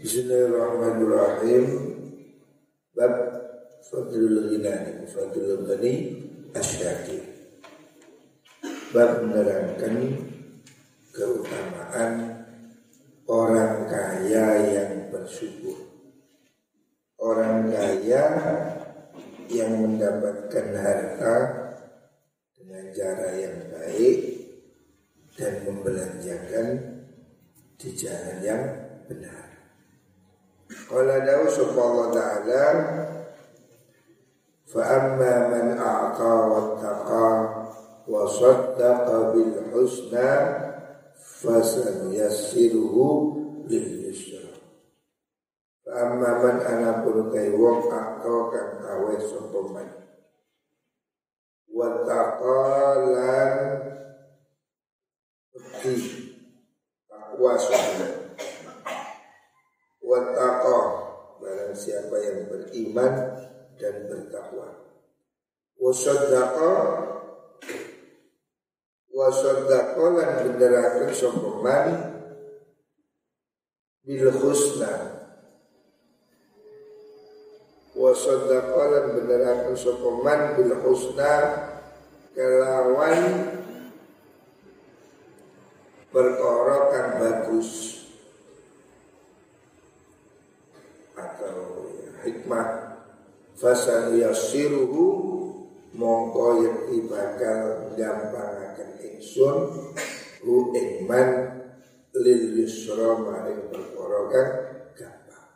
Bismillahirrahmanirrahim. 0.00 1.64
Bab 2.96 3.20
Fadlul 3.84 4.48
Ghina 4.48 5.04
Fadlul 5.04 5.68
Ghani 5.68 5.94
Asyakir 6.56 7.20
Bab 8.96 9.28
menerangkan 9.28 10.24
keutamaan 11.12 12.12
orang 13.28 13.84
kaya 13.92 14.72
yang 14.72 15.12
bersyukur 15.12 15.76
Orang 17.20 17.68
kaya 17.68 18.24
yang 19.52 19.84
mendapatkan 19.84 20.66
harta 20.80 21.36
dengan 22.56 22.88
cara 22.96 23.36
yang 23.36 23.68
baik 23.68 24.18
dan 25.36 25.60
membelanjakan 25.68 26.68
di 27.76 27.88
jalan 27.92 28.40
yang 28.40 28.64
benar. 29.04 29.49
Qala 30.70 31.26
dawu 31.26 31.50
subhanahu 31.50 32.02
wa 32.06 32.10
ta'ala 32.14 32.64
Fa 34.70 34.86
amma 34.86 35.50
man 35.50 35.74
a'ta 35.74 36.30
wattaqa 36.46 37.26
wa 38.06 38.22
saddaqa 38.22 39.34
bil 39.34 39.66
husna 39.74 40.30
fasanuyassiruhu 41.42 43.06
lil 43.66 43.88
yusra. 44.06 44.46
Fa 45.82 46.06
amma 46.06 46.38
man 46.38 46.62
anapun 46.62 47.34
kai 47.34 47.50
wong 47.50 47.90
a'ta 47.90 48.34
kang 48.54 48.78
awe 48.94 49.10
sapa 49.18 49.60
man. 49.74 49.90
Wattaqa 51.74 52.62
lan 53.10 53.50
takwa 57.10 57.58
wattaqa 60.20 60.78
barang 61.40 61.72
siapa 61.72 62.16
yang 62.20 62.38
beriman 62.52 63.14
dan 63.80 63.94
bertakwa. 64.04 64.68
Wasaddaqa 65.80 66.72
wasaddaqa 69.08 70.04
lan 70.12 70.30
benderakan 70.44 71.10
sopeman 71.16 71.84
bil 74.04 74.28
husna. 74.28 74.94
Wasaddaqa 77.96 78.82
lan 78.92 79.04
benderakan 79.16 79.72
sopeman 79.72 80.60
bil 80.60 80.76
husna? 80.84 81.34
Kelawan 82.30 83.18
perkara 86.14 86.76
kang 86.94 87.08
bagus 87.18 88.00
hikmah 92.24 92.66
fasan 93.60 94.16
yasiruhu 94.16 95.04
mongko 95.92 96.64
yang 96.64 96.80
bakal 97.12 97.92
gampangaken 97.92 98.96
ingsun 99.04 99.68
hu 100.40 100.72
iman 100.72 101.28
lil 102.16 102.42
yusra 102.56 103.20
maring 103.20 103.68
perkara 103.68 104.20
kang 104.32 104.52
gampang. 104.96 105.48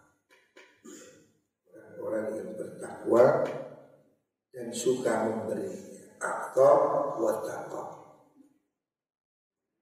Orang 2.04 2.28
yang 2.36 2.52
bertakwa 2.60 3.48
dan 4.52 4.68
suka 4.68 5.24
memberi 5.24 5.72
atau 6.20 6.76
wataqwa 7.16 7.84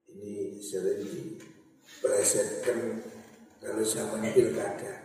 ini 0.07 0.63
sering 0.63 1.03
dipresetkan 1.03 3.03
kalau 3.59 3.83
zaman 3.83 4.31
pilkada 4.31 5.02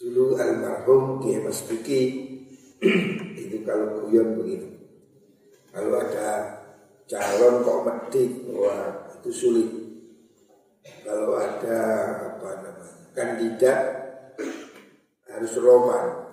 Dulu 0.00 0.32
almarhum 0.32 1.20
Kiai 1.20 1.44
Mas 1.44 1.60
Biki 1.68 2.00
itu 3.36 3.60
kalau 3.68 4.08
guyon 4.08 4.32
begitu. 4.40 4.64
Kalau 5.68 6.00
ada 6.00 6.56
calon 7.04 7.60
kok 7.60 7.80
medit, 7.84 8.32
wah 8.48 9.12
itu 9.20 9.28
sulit. 9.28 9.68
Kalau 11.04 11.36
ada 11.36 11.78
apa 12.32 12.48
namanya 12.64 13.12
kandidat 13.12 13.80
harus 15.36 15.52
roman. 15.60 16.32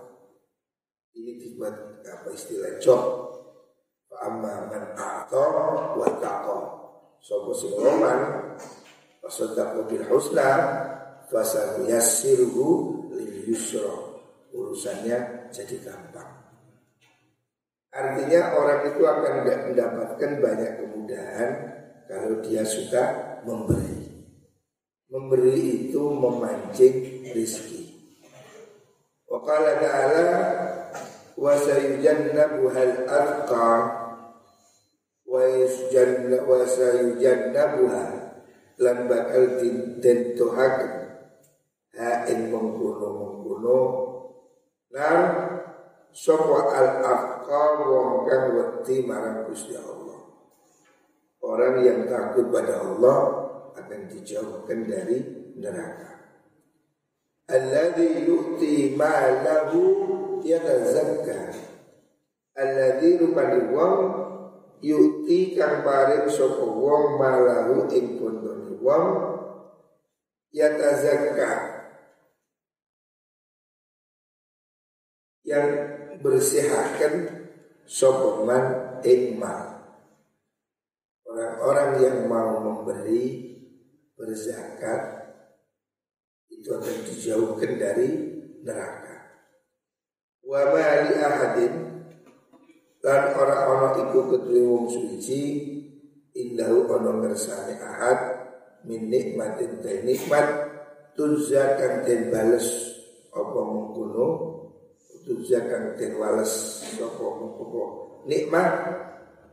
Ini 1.11 1.35
dibuat 1.35 2.07
apa 2.07 2.31
istilah 2.31 2.79
cok. 2.79 3.03
Amma 4.17 4.71
man 4.71 4.95
a'ta 4.95 5.45
wa 5.99 6.07
taqa. 6.23 6.59
Sopo 7.19 7.51
sing 7.51 7.75
roman, 7.75 8.55
Fasadaqu 9.19 9.91
bil 9.91 10.07
husna 10.07 10.49
yassiruhu 11.83 12.96
yusro 13.47 14.19
urusannya 14.51 15.47
jadi 15.55 15.75
gampang. 15.79 16.31
Artinya 17.95 18.53
orang 18.53 18.93
itu 18.93 19.01
akan 19.07 19.33
mendapatkan 19.47 20.31
banyak 20.43 20.71
kemudahan 20.83 21.51
kalau 22.05 22.43
dia 22.43 22.61
suka 22.67 23.03
memberi. 23.47 24.27
Memberi 25.07 25.87
itu 25.87 26.01
memancing 26.03 27.25
rezeki. 27.31 27.83
Wa 29.31 29.39
qala 29.39 29.79
ta'ala 29.79 30.25
wa 31.39 31.53
sayujannabuhal 31.55 33.07
arqa 33.07 33.71
wa 35.25 35.41
yusjanna 35.47 36.43
wa 36.43 36.67
sayujannabuha 36.67 38.05
lam 38.77 38.97
bakal 39.09 39.57
mengkuno 43.67 43.79
nar 44.95 45.19
sapa 46.15 46.59
al 46.71 46.89
aqqa 47.03 47.63
wong 47.83 48.23
kang 48.23 48.55
wedi 48.55 49.03
marang 49.03 49.43
Gusti 49.51 49.75
Allah? 49.75 50.19
Orang 51.43 51.83
yang 51.83 52.07
takut 52.07 52.47
pada 52.49 52.81
Allah 52.81 53.17
akan 53.77 54.01
dijauhkan 54.09 54.87
dari 54.87 55.17
neraka. 55.59 56.17
Alladzi 57.47 58.27
yu'ti 58.27 58.95
malahu 58.99 59.83
yatazakka 60.43 61.55
alladzi 62.57 63.21
rupani 63.21 63.69
wong 63.71 63.95
yu'ti 64.83 65.55
kang 65.55 65.85
paring 65.85 66.27
sapa 66.27 66.65
wong 66.65 67.15
malahu 67.15 67.87
ing 67.93 68.19
pondone 68.19 68.75
wong 68.83 69.05
yatazakka 70.51 71.76
yang 75.47 75.67
bersihkan 76.19 77.47
sopeman 77.87 78.99
ikmal 79.07 79.77
Orang-orang 81.27 81.91
yang 82.01 82.17
mau 82.25 82.57
memberi 82.57 83.51
berzakat 84.17 85.27
itu 86.49 86.71
akan 86.73 86.97
dijauhkan 87.03 87.71
dari 87.77 88.07
neraka. 88.63 89.37
Wa 90.41 90.71
mali 90.71 91.13
ahadin 91.19 91.73
dan 93.03 93.37
orang-orang 93.37 94.09
iku 94.09 94.19
kedue 94.33 94.65
wong 94.65 94.87
suci 94.89 95.41
indahu 96.33 96.89
ono 96.89 97.21
ngersane 97.21 97.77
ahad 97.77 98.19
min 98.87 99.11
nikmatin 99.11 99.83
nikmat 99.83 100.47
tunzakan 101.13 102.07
den 102.07 102.33
bales 102.33 102.65
apa 103.35 103.59
mengkuno 105.27 105.43
tujakan 105.43 105.99
den 105.99 106.15
wales 106.15 106.83
sapa 106.95 107.25
apa 107.27 107.83
nikmat 108.27 108.73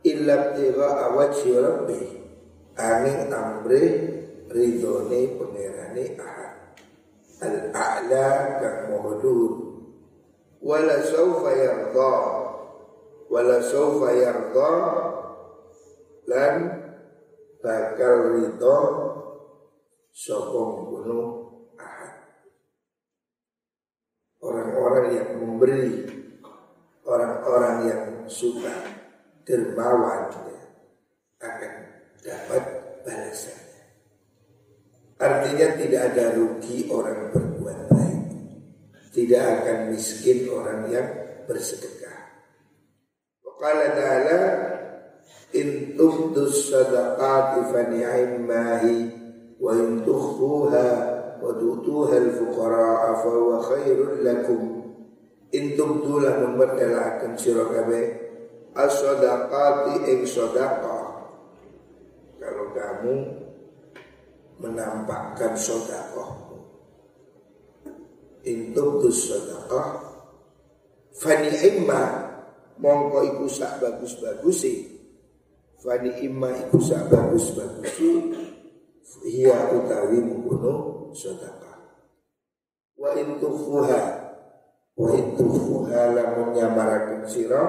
illa 0.07 0.55
tira 0.55 1.11
awajhi 1.11 1.51
rabbi. 1.59 2.01
Angin 2.75 3.31
amre 3.31 3.83
ridhone 4.51 5.19
pangerane 5.39 6.03
ahad. 6.19 6.53
Al 7.39 7.57
a'la 7.71 8.29
kang 8.59 8.79
mahdud 8.91 9.53
wala 10.63 10.99
saufa 11.03 11.51
yarda. 11.55 12.15
Wala 13.31 13.57
saufa 13.63 14.09
yarda. 14.11 14.73
Lan 16.25 16.55
bakal 17.63 18.35
ridho 18.35 18.79
sapa 20.11 20.61
gunung 20.83 21.44
orang-orang 25.05 25.13
yang 25.13 25.29
memberi, 25.37 25.87
orang-orang 27.05 27.75
yang 27.85 28.03
suka 28.25 28.73
dermawan 29.45 30.33
ya, 30.33 30.61
akan 31.45 31.73
dapat 32.25 32.63
balasannya. 33.05 33.81
Artinya 35.21 35.67
tidak 35.77 36.01
ada 36.11 36.25
rugi 36.35 36.89
orang 36.89 37.29
berbuat 37.29 37.79
baik. 37.93 38.21
Tidak 39.13 39.43
akan 39.61 39.77
miskin 39.93 40.49
orang 40.49 40.89
yang 40.91 41.07
bersedekah. 41.45 42.13
Qala 43.55 43.95
ta'ala 43.95 44.41
in 45.55 45.95
tubdus 45.95 46.67
sadaqati 46.67 47.71
fa 47.71 47.81
ni'mahi 47.87 48.97
wa 49.55 49.71
in 49.71 50.03
tukhfuha 50.03 51.15
tu'tuhal 51.39 52.29
fuqara 52.35 53.15
fa 53.21 53.31
wa 53.31 53.57
khairul 53.63 54.19
lakum 54.25 54.74
in 55.55 55.79
tubdulah 55.79 56.43
memberdalakan 56.43 57.39
sira 57.39 57.63
kabeh. 57.71 58.27
As-sadaqati 58.75 60.03
ing 60.11 60.27
sedekah 60.27 61.31
kalau 62.43 62.67
kamu 62.75 63.15
menampakkan 64.59 65.55
sedekah 65.55 66.43
in 68.43 68.75
tubdus 68.75 69.31
sedekah 69.31 70.03
fani 71.15 71.51
imma. 71.71 72.27
Mongko 72.75 73.23
iku 73.23 73.47
sak 73.47 73.79
bagus-bagus 73.79 74.67
fani 75.79 76.11
imma 76.27 76.51
iku 76.67 76.75
sak 76.83 77.07
bagus-bagus 77.07 77.95
hiya 79.23 79.71
utawi 79.71 80.19
mengkono 80.19 81.07
sedekah 81.15 81.79
wa 82.99 83.15
in 83.15 83.39
tufuha 84.95 85.03
wa 85.03 85.11
in 85.11 85.27
tufuha 85.35 86.01
lamun 86.15 86.55
nyamaraken 86.55 87.27
sira 87.27 87.63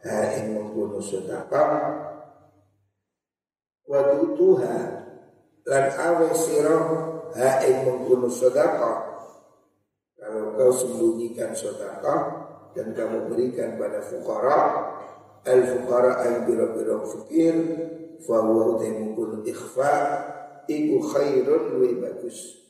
ha 0.00 0.18
ing 0.40 0.56
mengkono 0.56 1.04
sedekah 1.04 1.68
wa 3.84 4.00
tutuha 4.16 4.76
lan 5.68 5.86
awe 6.00 6.28
sira 6.32 6.76
ha 7.36 7.50
ing 7.60 7.76
mengkono 7.84 8.32
sedekah 8.32 8.96
kalau 10.16 10.56
kau 10.56 10.72
sembunyikan 10.72 11.52
sedekah 11.52 12.20
dan 12.72 12.96
kamu 12.96 13.28
berikan 13.28 13.76
pada 13.76 14.00
fukara 14.00 14.58
al 15.44 15.60
fukara 15.60 16.24
al 16.24 16.48
biro-biro 16.48 17.04
fakir 17.04 17.56
fa 18.24 18.40
huwa 18.40 18.80
mengkono 18.80 19.44
ikhfa 19.44 19.94
iku 20.66 20.98
khairun 21.14 21.78
luwih 21.78 22.00
bagus. 22.02 22.65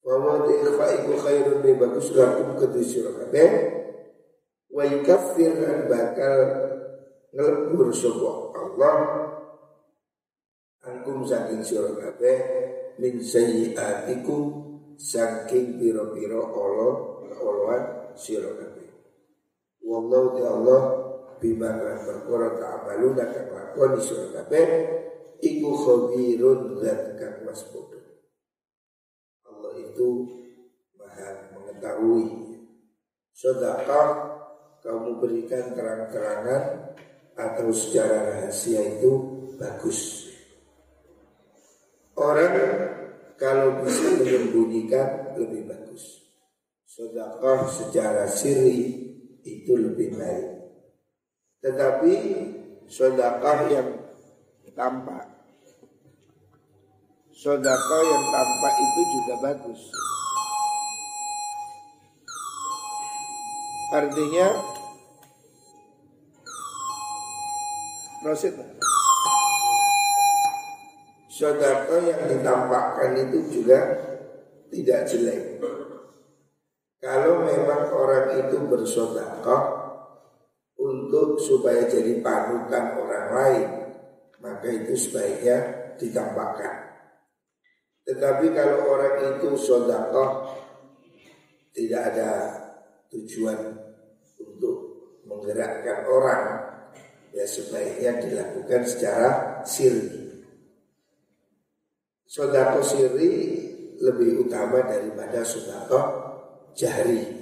Wa 0.00 0.14
wa 0.16 0.48
ikhfa 0.48 0.86
iku 0.96 1.12
khairun 1.20 1.60
luwih 1.60 1.76
bagus 1.76 2.08
lakum 2.16 2.56
kedua 2.56 2.84
sira 2.84 3.12
kabeh. 3.12 3.50
Wa 4.72 4.82
yukaffir 4.88 5.52
bakal 5.90 6.36
ngelebur 7.36 7.92
sapa 7.92 8.32
Allah 8.56 8.96
angkum 10.86 11.26
saking 11.28 11.60
sira 11.60 11.92
kabeh 11.92 12.38
min 12.96 13.20
sayyiatikum 13.20 14.42
saking 14.96 15.76
pira-pira 15.76 16.38
Allah 16.38 16.92
olahan 17.40 17.82
sira 18.16 18.50
kabeh. 18.56 18.88
Wallahu 19.84 20.38
ta'ala 20.38 20.78
bima 21.40 21.72
kan 21.72 21.98
perkara 22.04 22.56
ta'amaluna 22.56 23.24
kang 23.32 23.48
lakoni 23.52 23.98
sira 24.00 24.28
kabeh 24.32 24.66
iku 25.42 25.70
khabirun 25.72 26.78
dan 26.84 27.42
waspada. 27.48 27.89
Itu 30.00 30.24
maha 30.96 31.52
mengetahui. 31.52 32.56
Sedekah 33.36 34.08
kamu 34.80 35.20
berikan 35.20 35.76
terang-terangan 35.76 36.96
atau 37.36 37.68
secara 37.68 38.32
rahasia 38.32 38.80
itu 38.96 39.12
bagus. 39.60 40.32
Orang 42.16 42.56
kalau 43.36 43.84
bisa 43.84 44.24
menyembunyikan 44.24 45.36
lebih 45.36 45.68
bagus. 45.68 46.24
Sedekah 46.88 47.68
secara 47.68 48.24
siri 48.24 49.04
itu 49.44 49.72
lebih 49.76 50.16
baik. 50.16 50.48
Tetapi 51.60 52.12
sedekah 52.88 53.58
yang 53.68 53.88
tampak 54.72 55.39
Sodako 57.40 57.98
yang 58.04 58.24
tampak 58.28 58.74
itu 58.84 59.00
juga 59.16 59.34
bagus. 59.40 59.80
Artinya 63.96 64.46
Rosid 68.28 68.60
Sodako 71.32 72.04
yang 72.04 72.28
ditampakkan 72.28 73.16
itu 73.16 73.38
juga 73.48 73.88
tidak 74.68 75.08
jelek. 75.08 75.64
Kalau 77.00 77.48
memang 77.48 77.88
orang 77.88 78.36
itu 78.36 78.68
bersodako 78.68 79.80
Untuk 80.76 81.40
supaya 81.40 81.88
jadi 81.88 82.20
panutan 82.20 83.00
orang 83.00 83.26
lain 83.32 83.68
Maka 84.44 84.68
itu 84.68 84.92
sebaiknya 84.92 85.58
ditampakkan 85.96 86.89
tetapi 88.10 88.50
kalau 88.50 88.90
orang 88.90 89.38
itu 89.38 89.54
sodakoh 89.54 90.50
tidak 91.70 92.10
ada 92.10 92.30
tujuan 93.14 93.78
untuk 94.42 94.76
menggerakkan 95.22 96.10
orang, 96.10 96.42
ya 97.30 97.46
sebaiknya 97.46 98.18
dilakukan 98.18 98.82
secara 98.82 99.28
sirri. 99.62 100.42
Sodakoh 102.26 102.82
sirri 102.82 103.30
lebih 104.02 104.42
utama 104.42 104.82
daripada 104.90 105.46
sodakoh 105.46 106.06
jahri. 106.74 107.38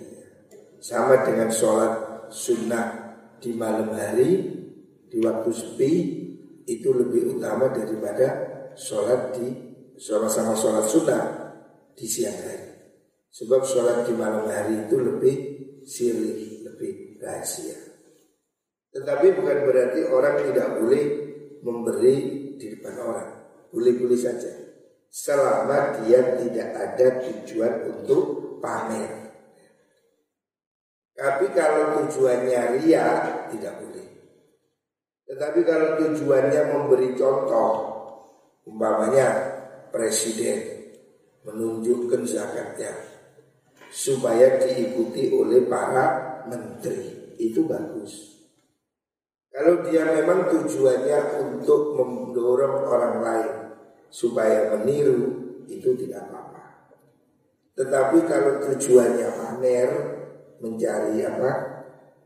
Sama 0.85 1.25
dengan 1.25 1.49
sholat 1.49 2.29
sunnah 2.29 3.17
di 3.41 3.57
malam 3.57 3.89
hari, 3.97 4.53
di 5.09 5.17
waktu 5.25 5.49
sepi, 5.49 5.93
itu 6.69 6.93
lebih 6.93 7.41
utama 7.41 7.73
daripada 7.73 8.27
sholat 8.77 9.33
di 9.33 9.68
sama-sama 9.99 10.55
sholat 10.55 10.87
sunnah 10.87 11.25
di 11.99 12.07
siang 12.07 12.39
hari. 12.39 12.69
Sebab 13.29 13.61
sholat 13.67 14.07
di 14.07 14.15
malam 14.15 14.47
hari 14.49 14.89
itu 14.89 14.97
lebih 14.97 15.37
sirih, 15.85 16.65
lebih 16.65 17.21
rahasia. 17.21 17.77
Tetapi 18.95 19.37
bukan 19.37 19.59
berarti 19.69 20.01
orang 20.09 20.37
tidak 20.49 20.81
boleh 20.81 21.05
memberi 21.61 22.17
di 22.57 22.67
depan 22.73 22.95
orang. 22.99 23.31
Boleh-boleh 23.69 24.17
saja. 24.17 24.49
Selama 25.13 26.01
dia 26.05 26.41
tidak 26.41 26.69
ada 26.73 27.07
tujuan 27.25 27.75
untuk 27.93 28.57
pamer. 28.65 29.29
Tapi 31.19 31.51
kalau 31.51 31.99
tujuannya 31.99 32.79
ria 32.79 33.07
tidak 33.51 33.75
boleh. 33.83 34.07
Tetapi 35.29 35.61
kalau 35.67 35.89
tujuannya 36.01 36.63
memberi 36.73 37.13
contoh, 37.19 37.73
umpamanya 38.65 39.48
presiden 39.89 40.89
menunjukkan 41.45 42.23
zakatnya 42.29 42.93
supaya 43.89 44.61
diikuti 44.61 45.33
oleh 45.33 45.65
para 45.65 46.45
menteri 46.49 47.37
itu 47.41 47.65
bagus. 47.65 48.37
Kalau 49.49 49.83
dia 49.89 50.05
memang 50.05 50.47
tujuannya 50.53 51.41
untuk 51.41 51.97
mendorong 51.97 52.85
orang 52.85 53.17
lain 53.25 53.55
supaya 54.13 54.77
meniru 54.77 55.35
itu 55.67 55.97
tidak 55.99 56.29
apa-apa. 56.29 56.95
Tetapi 57.75 58.19
kalau 58.29 58.61
tujuannya 58.69 59.29
pamer 59.35 59.91
mencari 60.61 61.25
apa 61.25 61.53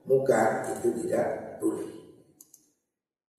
muka 0.05 0.67
itu 0.77 0.89
tidak 1.05 1.57
boleh. 1.63 1.93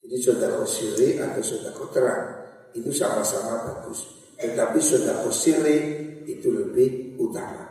Jadi 0.03 0.17
saudara 0.19 0.63
siri 0.67 1.19
atau 1.19 1.43
saudara 1.43 1.85
terang 1.91 2.42
itu 2.73 2.89
sama-sama 2.89 3.69
bagus. 3.69 4.09
Tetapi 4.37 4.79
sudah 4.81 5.23
sirri 5.29 5.77
itu 6.25 6.49
lebih 6.51 7.15
utama. 7.21 7.63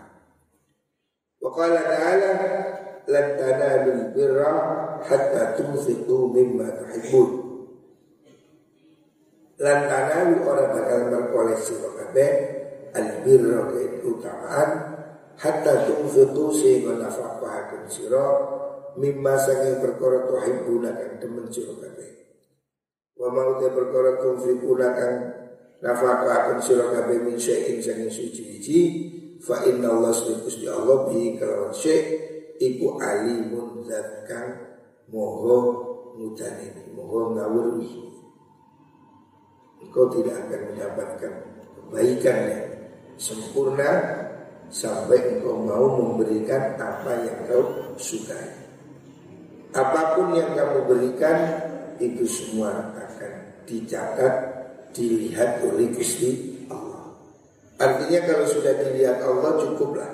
Wa 1.43 1.51
qala 1.51 1.81
ta'ala 1.83 2.33
lan 3.11 3.27
tanalul 3.35 4.15
birra 4.15 4.53
hatta 5.03 5.59
tunfiqu 5.59 6.31
mimma 6.31 6.71
tuhibbun. 6.79 7.31
Lan 9.59 9.79
tanalu 9.91 10.37
orang 10.47 10.71
bakal 10.75 11.01
berkoleh 11.11 11.59
sira 11.59 11.91
kabeh 11.99 12.31
al 12.95 13.09
birra 13.27 13.67
keutamaan 13.75 14.71
hatta 15.39 15.73
tunfiqu 15.91 16.45
sehingga 16.55 16.95
nafaqahaken 17.03 17.85
sira 17.91 18.27
mimma 18.95 19.35
saking 19.35 19.83
perkara 19.83 20.31
tuhibbuna 20.31 20.95
kang 20.95 21.19
temen 21.19 21.47
sira 21.51 21.75
kabeh. 21.75 22.11
Wa 23.23 23.31
mau 23.31 23.55
te 23.63 23.71
perkara 23.71 24.19
tunfikuna 24.19 24.99
kang 24.99 25.17
nafakaken 25.79 26.59
sira 26.59 26.91
kabeh 26.91 27.23
min 27.23 27.39
syai'in 27.39 27.79
sanging 27.79 28.11
suci-suci 28.11 28.79
fa 29.39 29.63
inna 29.63 29.95
Allah 29.95 30.11
sedikus 30.11 30.59
di 30.59 30.67
Allah 30.67 31.07
bi 31.07 31.39
kalawan 31.39 31.71
syai' 31.71 32.19
iku 32.59 32.99
alimun 32.99 33.87
zat 33.87 34.27
kang 34.27 34.75
moho 35.15 35.59
mutane 36.19 36.91
moho 36.99 37.39
ngawurwi 37.39 38.11
engkau 39.87 40.11
tidak 40.19 40.43
akan 40.43 40.61
mendapatkan 40.75 41.33
kebaikan 41.79 42.39
yang 42.51 42.67
sempurna 43.23 43.91
sampai 44.67 45.39
engkau 45.39 45.63
mau 45.63 45.87
memberikan 45.95 46.75
apa 46.75 47.23
yang 47.23 47.39
kau 47.47 47.63
sukai. 48.01 48.51
Apa 49.73 50.17
pun 50.19 50.35
yang 50.35 50.53
kamu 50.57 50.91
berikan 50.91 51.39
itu 52.01 52.25
semua 52.25 52.93
dicatat 53.67 54.35
dilihat 54.93 55.65
oleh 55.65 55.89
Gusti 55.91 56.63
Allah. 56.69 57.17
Artinya 57.81 58.21
kalau 58.29 58.47
sudah 58.47 58.75
dilihat 58.79 59.25
Allah 59.25 59.53
cukuplah. 59.59 60.13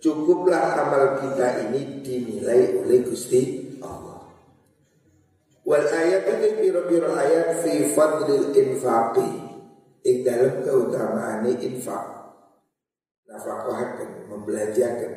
Cukuplah 0.00 0.80
amal 0.80 1.20
kita 1.20 1.68
ini 1.68 2.00
dinilai 2.00 2.80
oleh 2.80 3.04
Gusti 3.04 3.76
Allah. 3.84 4.26
Wal 5.64 5.86
ayat 5.86 6.24
ini 6.26 6.48
biro-biro 6.56 7.12
ayat 7.14 7.62
fi 7.62 7.92
fadlil 7.92 8.52
infaqi. 8.56 9.30
Ing 10.00 10.24
dalam 10.24 10.64
keutamaan 10.64 11.44
infak. 11.44 12.04
Nafakahakan, 13.28 14.32
membelanjakan. 14.32 15.12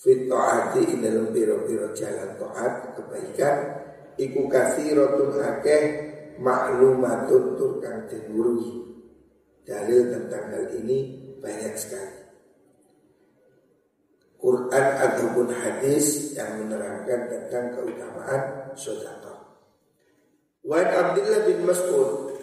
Fit 0.00 0.30
ta'ati 0.30 0.96
ing 0.96 1.04
dalam 1.04 1.28
biro-biro 1.28 1.92
jalan 1.92 2.40
ta'at 2.40 2.96
kebaikan. 2.96 3.56
Iku 4.18 4.48
kathirotun 4.48 5.36
akeh 5.36 6.07
maklumatun 6.38 7.58
turkan 7.58 8.06
tenggurui 8.06 8.88
dalil 9.66 10.08
tentang 10.08 10.44
hal 10.54 10.66
ini 10.78 10.98
banyak 11.42 11.74
sekali. 11.76 12.18
Quran 14.38 14.86
ataupun 15.02 15.50
hadis 15.50 16.32
yang 16.38 16.62
menerangkan 16.62 17.26
tentang 17.26 17.74
keutamaan 17.74 18.70
sedekah. 18.78 19.58
Wan 20.62 20.86
Abdullah 20.86 21.42
bin 21.42 21.66
Mas'ud 21.66 22.38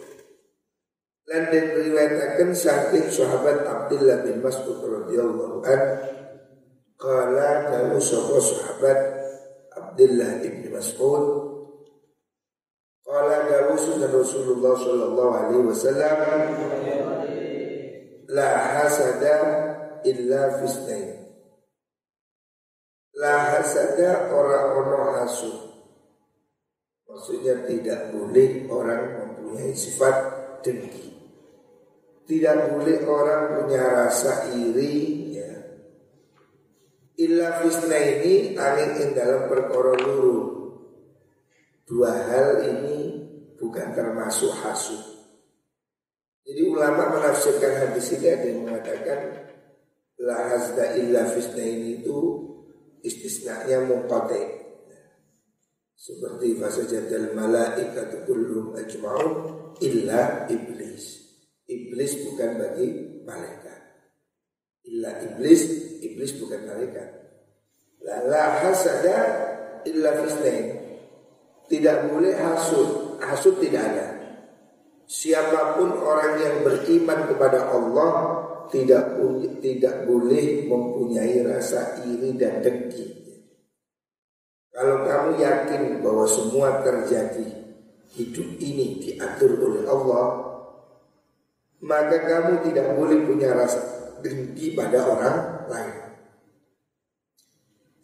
dan 1.26 1.50
diriwayatkan 1.50 2.52
saking 2.52 3.08
sahabat 3.08 3.64
Abdullah 3.64 4.28
bin 4.28 4.44
Mas'ud 4.44 4.78
radhiyallahu 4.84 5.64
an 5.64 5.82
qala 7.00 7.50
kamu 7.72 7.98
sahabat 7.98 9.00
Abdullah 9.72 10.44
bin 10.44 10.68
Mas'ud 10.68 11.55
qala 13.16 13.48
dawu 13.48 13.80
Rasulullah 14.12 14.76
sallallahu 14.76 15.32
alaihi 15.40 15.64
wasallam 15.72 16.18
la 18.28 18.52
hasada 18.76 19.36
illa 20.04 20.60
fisnain. 20.60 21.24
La 23.16 23.56
hasada 23.56 24.36
orang 24.36 24.66
ono 24.76 25.00
hasud. 25.16 25.56
Maksudnya 27.08 27.64
tidak 27.64 28.12
boleh 28.12 28.68
orang 28.68 29.04
mempunyai 29.24 29.72
sifat 29.72 30.16
dengki. 30.60 31.16
Tidak 32.28 32.76
boleh 32.76 33.00
orang 33.08 33.64
punya 33.64 33.80
rasa 33.88 34.52
iri 34.52 35.32
ya. 35.32 35.52
Illa 37.16 37.64
fisna 37.64 37.96
ini 37.96 38.60
angin 38.60 38.92
yang 39.00 39.12
dalam 39.16 39.48
perkara 39.48 39.96
luru. 40.04 40.65
Dua 41.86 42.10
hal 42.10 42.66
ini 42.66 42.98
bukan 43.62 43.94
termasuk 43.94 44.50
hasud. 44.66 45.16
Jadi 46.46 46.62
ulama 46.66 47.14
menafsirkan 47.14 47.74
hadis 47.78 48.10
ini 48.18 48.28
ada 48.30 48.46
yang 48.46 48.60
mengatakan 48.66 49.20
la 50.22 50.38
hazda 50.50 50.98
illa 50.98 51.30
fisnaini 51.30 52.02
itu 52.02 52.18
istisnanya 53.06 53.86
muqati. 53.86 54.66
Seperti 55.94 56.58
fasajadal 56.58 57.34
malaikatu 57.34 58.30
kullum 58.30 58.78
ajma'un 58.78 59.34
illa 59.82 60.50
iblis. 60.50 61.26
Iblis 61.66 62.12
bukan 62.30 62.62
bagi 62.62 62.88
malaikat. 63.26 63.80
Illa 64.86 65.18
iblis, 65.22 65.62
iblis 66.02 66.34
bukan 66.38 66.62
malaikat. 66.62 67.10
La, 68.06 68.22
la 68.30 68.44
hasada 68.62 69.18
illa 69.86 70.14
fisnain. 70.22 70.75
Tidak 71.66 71.98
boleh 72.14 72.34
hasud. 72.38 73.20
Hasud 73.22 73.58
tidak 73.58 73.82
ada. 73.82 74.08
Siapa 75.06 75.78
pun 75.78 75.94
orang 76.02 76.42
yang 76.42 76.56
beriman 76.66 77.30
kepada 77.30 77.70
Allah 77.70 78.12
tidak 78.74 79.22
tidak 79.62 80.10
boleh 80.10 80.66
mempunyai 80.66 81.46
rasa 81.46 82.02
iri 82.10 82.34
dan 82.34 82.66
dengki. 82.66 83.06
Kalau 84.74 85.08
kamu 85.08 85.40
yakin 85.40 85.82
bahwa 86.02 86.26
semua 86.28 86.82
terjadi 86.84 87.48
hidup 88.18 88.50
ini 88.60 89.00
diatur 89.00 89.56
oleh 89.62 89.88
Allah, 89.88 90.26
maka 91.86 92.18
kamu 92.20 92.66
tidak 92.68 92.98
boleh 92.98 93.24
punya 93.24 93.56
rasa 93.56 93.80
dengki 94.20 94.74
pada 94.74 95.00
orang 95.06 95.38
lain. 95.70 95.96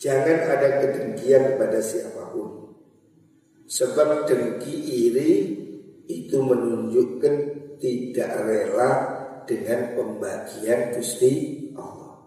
Jangan 0.01 0.37
ada 0.47 0.69
kedengkian 0.81 1.55
kepada 1.55 1.77
siapa 1.81 2.29
pun. 2.33 2.70
Sebab 3.71 4.27
dengki 4.27 4.75
iri 5.07 5.33
itu 6.11 6.43
menunjukkan 6.43 7.35
tidak 7.79 8.31
rela 8.43 8.91
dengan 9.47 9.95
pembagian 9.95 10.91
Gusti 10.91 11.31
Allah. 11.79 12.19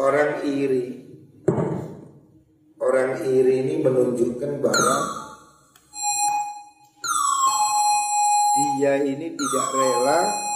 Orang 0.00 0.32
iri. 0.48 0.84
Orang 2.80 3.20
iri 3.28 3.54
ini 3.68 3.74
menunjukkan 3.84 4.64
bahwa 4.64 4.96
Dia 8.80 8.96
ini 9.04 9.36
tidak 9.36 9.66
rela 9.76 10.49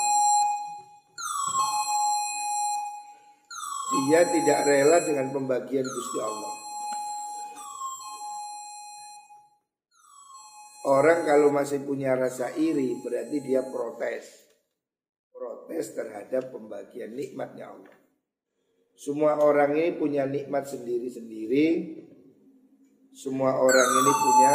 Dia 4.05 4.21
tidak 4.29 4.59
rela 4.69 4.99
dengan 5.01 5.33
pembagian 5.33 5.87
Gusti 5.87 6.19
Allah 6.21 6.65
Orang 10.85 11.25
kalau 11.25 11.49
masih 11.49 11.81
punya 11.81 12.13
rasa 12.13 12.53
iri 12.61 13.01
berarti 13.01 13.41
dia 13.41 13.65
protes. 13.65 14.29
Protes 15.33 15.97
terhadap 15.97 16.53
pembagian 16.53 17.17
nikmatnya 17.17 17.73
Allah. 17.73 17.97
Semua 18.93 19.41
orang 19.41 19.73
ini 19.81 19.97
punya 19.97 20.29
nikmat 20.29 20.69
sendiri-sendiri. 20.69 21.67
Semua 23.17 23.57
orang 23.57 23.89
ini 23.97 24.13
punya 24.13 24.53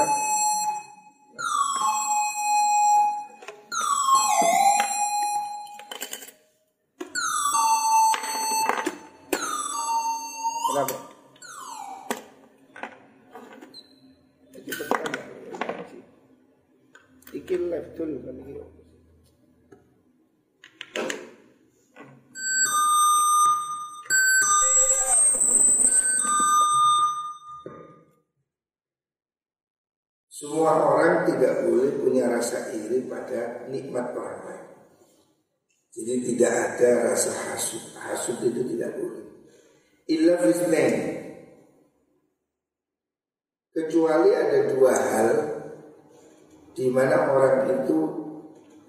mana 46.91 47.31
orang 47.31 47.69
itu 47.69 47.98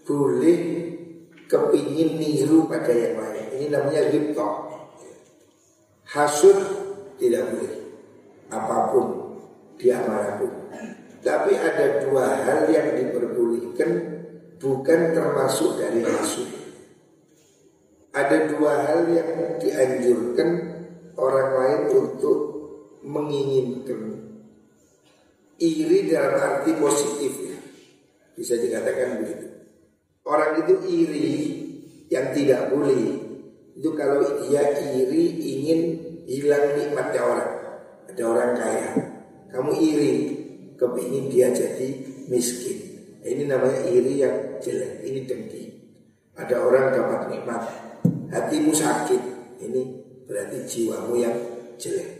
boleh 0.04 0.59
kepingin 1.47 2.19
niru 2.19 2.66
pada 2.71 2.90
yang 2.90 3.19
lain. 3.19 3.47
Ini 3.59 3.66
namanya 3.71 4.02
ripto. 4.11 4.49
Hasut 6.11 6.59
tidak 7.19 7.50
boleh. 7.54 7.75
Apa 8.50 8.76
pun, 8.90 9.07
dia 9.78 10.02
mana 10.02 10.42
pun. 10.42 10.50
Tapi 11.21 11.52
ada 11.54 12.02
dua 12.02 12.26
hal 12.42 12.66
yang 12.73 12.97
diperbolehkan 12.97 13.90
bukan 14.59 15.00
termasuk 15.14 15.78
dari 15.78 16.02
hasud. 16.02 16.49
Ada 18.11 18.50
dua 18.50 18.73
hal 18.90 19.00
yang 19.07 19.30
dianjurkan 19.62 20.49
orang 21.14 21.50
lain 21.54 21.80
untuk 21.95 22.38
menginginkan 23.07 24.00
iri 25.61 26.09
dalam 26.09 26.35
arti 26.40 26.73
positif. 26.75 27.50
Bisa 28.41 28.57
dikatakan 28.57 29.21
begitu. 29.21 29.53
Orang 30.25 30.65
itu 30.65 30.75
iri 30.89 31.31
yang 32.09 32.33
tidak 32.33 32.73
boleh 32.73 33.29
itu 33.77 33.91
kalau 33.97 34.25
dia 34.45 34.65
iri 34.97 35.37
ingin 35.41 35.81
hilang 36.25 36.73
nikmatnya 36.73 37.21
orang. 37.21 37.53
Ada 38.09 38.23
orang 38.25 38.51
kaya, 38.57 38.89
kamu 39.53 39.73
iri 39.77 40.15
kepingin 40.81 41.29
dia 41.29 41.53
jadi 41.53 41.89
miskin. 42.33 42.77
Ini 43.21 43.45
namanya 43.45 43.85
iri 43.93 44.25
yang 44.25 44.57
jelek, 44.65 45.05
ini 45.05 45.29
dengki. 45.29 45.65
Ada 46.37 46.57
orang 46.61 46.97
dapat 46.97 47.21
nikmat, 47.29 47.63
hatimu 48.33 48.73
sakit, 48.73 49.23
ini 49.61 49.83
berarti 50.25 50.65
jiwamu 50.65 51.15
yang 51.21 51.37
jelek. 51.77 52.11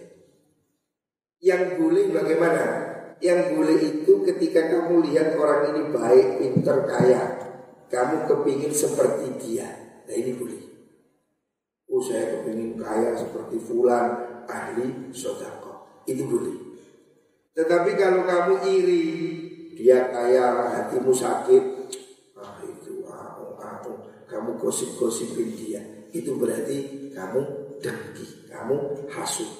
Yang 1.41 1.81
boleh 1.81 2.05
bagaimana? 2.13 2.90
Yang 3.21 3.53
boleh 3.53 3.77
itu 3.77 4.25
ketika 4.25 4.69
kamu 4.73 5.05
lihat 5.13 5.37
orang 5.37 5.77
ini 5.77 5.83
baik, 5.93 6.29
pinter, 6.41 6.89
kaya, 6.89 7.23
kamu 7.93 8.25
kepingin 8.25 8.73
seperti 8.73 9.29
dia. 9.37 9.69
Nah 10.09 10.15
ini 10.17 10.33
boleh. 10.33 10.63
Oh 11.93 12.01
saya 12.01 12.41
kepingin 12.41 12.81
kaya 12.81 13.13
seperti 13.13 13.61
fulan, 13.61 14.09
ahli 14.49 15.13
sodako. 15.13 16.05
Ini 16.09 16.23
boleh. 16.25 16.57
Tetapi 17.53 17.91
kalau 18.01 18.25
kamu 18.25 18.55
iri, 18.73 19.07
dia 19.77 20.09
kaya, 20.09 20.73
hatimu 20.81 21.13
sakit, 21.13 21.65
ah 22.41 22.57
itu, 22.65 23.05
ah, 23.05 23.37
ah, 23.61 23.85
kamu 24.25 24.57
gosip-gosipin 24.57 25.49
dia. 25.61 25.83
Itu 26.09 26.41
berarti 26.41 27.11
kamu 27.13 27.41
dengki, 27.85 28.49
kamu 28.49 29.09
hasut. 29.13 29.51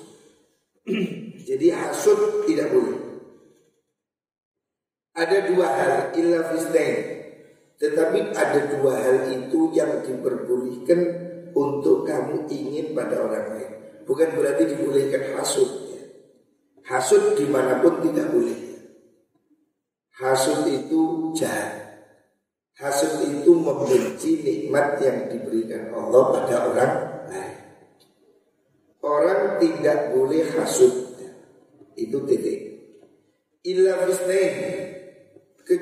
Jadi 1.49 1.67
hasut 1.77 2.49
tidak 2.49 2.73
boleh. 2.73 3.00
Ada 5.21 5.53
dua 5.53 5.69
hal 5.69 5.95
illa 6.17 6.49
fistain. 6.49 7.21
Tetapi 7.77 8.33
ada 8.33 8.61
dua 8.73 8.97
hal 8.97 9.29
itu 9.29 9.69
yang 9.77 10.01
diperbolehkan 10.01 11.01
untuk 11.53 12.09
kamu 12.09 12.49
ingin 12.49 12.97
pada 12.97 13.21
orang 13.21 13.47
lain. 13.53 13.71
Bukan 14.09 14.33
berarti 14.33 14.65
dibolehkan 14.73 15.37
hasut. 15.37 15.69
Ya. 15.93 16.03
Hasut 16.89 17.37
di 17.37 17.45
mana 17.53 17.85
pun 17.85 18.01
tidak 18.01 18.33
boleh. 18.33 18.61
Hasut 20.17 20.65
itu 20.65 21.33
jahat. 21.37 22.01
Hasut 22.81 23.21
itu 23.21 23.53
membenci 23.53 24.41
nikmat 24.41 24.97
yang 25.05 25.29
diberikan 25.29 25.93
Allah 25.93 26.23
pada 26.33 26.55
orang 26.65 26.93
lain. 27.29 27.57
Orang 29.05 29.61
tidak 29.61 30.17
boleh 30.17 30.49
hasut. 30.57 31.13
Itu 31.93 32.25
titik. 32.25 32.61
Illa 33.69 34.09
bisnain 34.09 34.80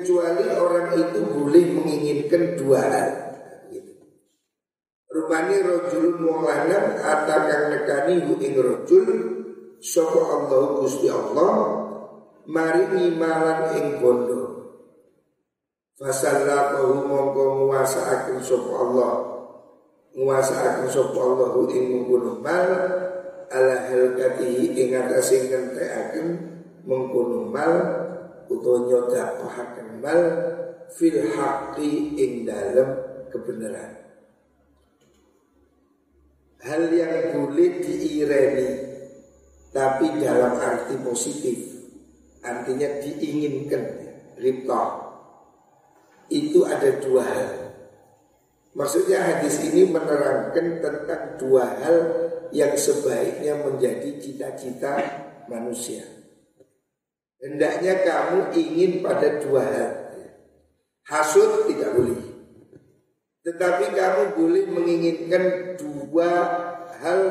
kecuali 0.09 0.49
orang 0.57 0.89
itu 0.97 1.21
boleh 1.21 1.65
menginginkan 1.77 2.57
dua 2.57 2.81
hal. 2.81 3.09
Rupani 5.05 5.61
rojul 5.61 6.17
mu'lanan 6.17 6.97
atakang 6.97 7.69
nekani 7.69 8.25
hu 8.25 8.33
ing 8.41 8.57
rojul 8.57 9.05
Sopo 9.81 10.21
Allah 10.21 10.81
Gusti 10.81 11.09
Allah 11.09 11.53
Mari 12.45 12.93
ngimalan 12.93 13.73
ing 13.73 13.85
bondo 14.01 14.41
Fasallatahu 15.97 17.09
mongko 17.09 17.65
nguasaaken 17.65 18.37
sopo 18.41 18.69
Allah 18.85 19.13
Nguasaaken 20.13 20.93
sopo 20.93 21.17
Allah 21.17 21.57
hu 21.57 21.69
ing 21.73 22.05
mal 22.45 22.69
Ala 23.49 23.75
halkatihi 23.89 24.77
ing 24.77 24.93
atase 24.93 25.49
ngenteaken 25.49 26.27
mengkono 26.85 27.49
mal 27.49 27.73
utawa 28.49 28.89
nyodakohaken 28.89 29.89
mal 30.01 30.23
fil 30.89 31.21
haqqi 31.37 32.17
ing 32.17 32.49
dalam 32.49 32.89
kebenaran. 33.29 33.93
Hal 36.59 36.91
yang 36.91 37.31
boleh 37.31 37.79
diireni 37.79 38.69
tapi 39.69 40.17
dalam 40.19 40.59
arti 40.59 40.97
positif, 40.99 41.57
artinya 42.43 42.89
diinginkan, 42.99 43.83
ripto. 44.41 44.83
Itu 46.27 46.65
ada 46.65 46.89
dua 46.99 47.23
hal. 47.23 47.49
Maksudnya 48.73 49.23
hadis 49.23 49.61
ini 49.65 49.89
menerangkan 49.89 50.81
tentang 50.81 51.23
dua 51.41 51.65
hal 51.79 51.97
yang 52.53 52.73
sebaiknya 52.73 53.61
menjadi 53.61 54.19
cita-cita 54.21 54.93
manusia. 55.49 56.18
Hendaknya 57.39 58.03
kamu 58.03 58.51
ingin 58.51 58.91
pada 58.99 59.39
dua 59.39 59.63
hal. 59.63 59.91
Hasud 61.07 61.71
tidak 61.71 61.95
boleh. 61.95 62.19
Tetapi 63.47 63.95
kamu 63.95 64.23
boleh 64.35 64.63
menginginkan 64.67 65.43
dua 65.79 66.29
hal 66.99 67.21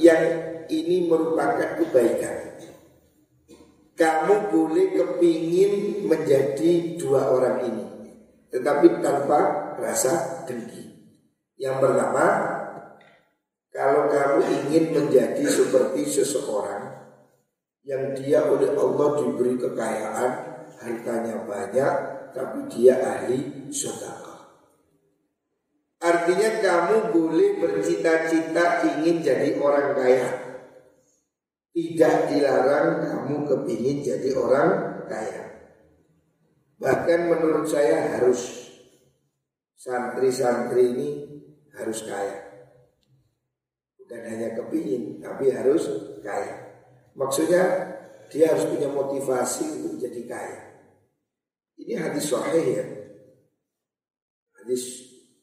yang 0.00 0.24
ini 0.72 1.04
merupakan 1.04 1.76
kebaikan. 1.76 2.56
Kamu 3.92 4.48
boleh 4.48 4.96
kepingin 4.96 6.08
menjadi 6.08 6.96
dua 6.96 7.28
orang 7.28 7.68
ini. 7.68 7.86
Tetapi 8.48 9.04
tanpa 9.04 9.40
rasa 9.76 10.44
dengki. 10.48 10.96
Yang 11.60 11.76
pertama, 11.76 12.26
kalau 13.68 14.08
kamu 14.08 14.40
ingin 14.48 14.84
menjadi 14.96 15.44
seperti 15.44 16.08
seseorang 16.08 16.91
yang 17.82 18.14
dia 18.14 18.46
oleh 18.46 18.70
Allah 18.78 19.08
diberi 19.18 19.58
kekayaan, 19.58 20.30
hartanya 20.78 21.42
banyak, 21.42 21.94
tapi 22.30 22.58
dia 22.70 22.94
ahli 22.98 23.70
sedekah. 23.74 24.32
Artinya 26.02 26.50
kamu 26.58 26.96
boleh 27.14 27.62
bercita-cita 27.62 28.82
ingin 28.90 29.22
jadi 29.22 29.54
orang 29.58 29.94
kaya. 29.94 30.30
Tidak 31.72 32.16
dilarang 32.28 33.06
kamu 33.06 33.36
kepingin 33.46 34.02
jadi 34.02 34.30
orang 34.34 34.70
kaya. 35.06 35.42
Bahkan 36.82 37.20
menurut 37.30 37.70
saya 37.70 38.18
harus 38.18 38.66
santri-santri 39.78 40.90
ini 40.90 41.08
harus 41.78 42.02
kaya. 42.02 42.50
Bukan 44.02 44.22
hanya 44.26 44.58
kepingin, 44.58 45.22
tapi 45.22 45.54
harus 45.54 45.86
kaya. 46.22 46.61
Maksudnya 47.12 47.64
dia 48.32 48.52
harus 48.52 48.64
punya 48.72 48.88
motivasi 48.88 49.64
untuk 49.80 50.00
jadi 50.00 50.22
kaya. 50.24 50.60
Ini 51.76 51.94
hadis 52.00 52.32
sahih 52.32 52.66
ya. 52.78 52.86
Hadis 54.62 54.82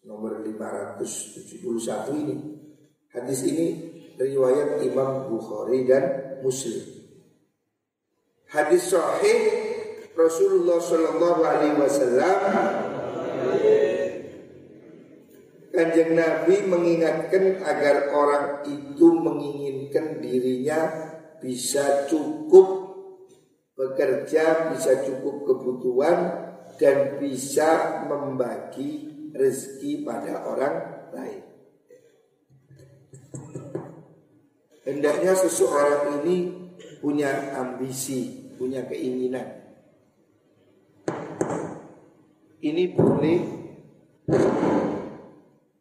nomor 0.02 0.42
571 0.42 2.22
ini. 2.26 2.36
Hadis 3.14 3.40
ini 3.46 3.68
riwayat 4.18 4.82
Imam 4.82 5.30
Bukhari 5.30 5.86
dan 5.86 6.38
Muslim. 6.42 6.86
Hadis 8.50 8.90
sahih 8.90 9.40
Rasulullah 10.18 10.82
Shallallahu 10.82 11.42
Alaihi 11.46 11.78
Wasallam 11.78 12.40
Kanjeng 15.70 16.18
Nabi 16.18 16.66
mengingatkan 16.66 17.62
agar 17.64 18.12
orang 18.12 18.68
itu 18.68 19.08
menginginkan 19.16 20.20
dirinya 20.20 20.92
bisa 21.40 22.06
cukup 22.08 22.68
bekerja, 23.80 24.76
bisa 24.76 25.04
cukup 25.08 25.48
kebutuhan 25.48 26.18
dan 26.76 27.20
bisa 27.20 28.04
membagi 28.08 29.08
rezeki 29.32 30.04
pada 30.04 30.44
orang 30.44 30.76
lain. 31.16 31.44
Hendaknya 34.84 35.38
seseorang 35.38 36.24
ini 36.24 36.38
punya 37.00 37.56
ambisi, 37.56 38.52
punya 38.60 38.84
keinginan. 38.84 39.60
Ini 42.60 42.84
boleh 42.92 43.40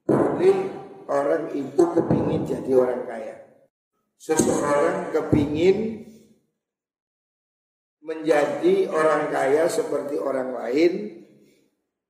boleh 0.07 0.59
orang 1.11 1.51
itu 1.51 1.83
kepingin 1.83 2.47
jadi 2.47 2.71
orang 2.79 3.03
kaya 3.11 3.48
seseorang 4.19 5.15
kepingin 5.15 6.05
menjadi 8.03 8.91
orang 8.91 9.31
kaya 9.31 9.71
seperti 9.71 10.19
orang 10.19 10.51
lain 10.53 11.23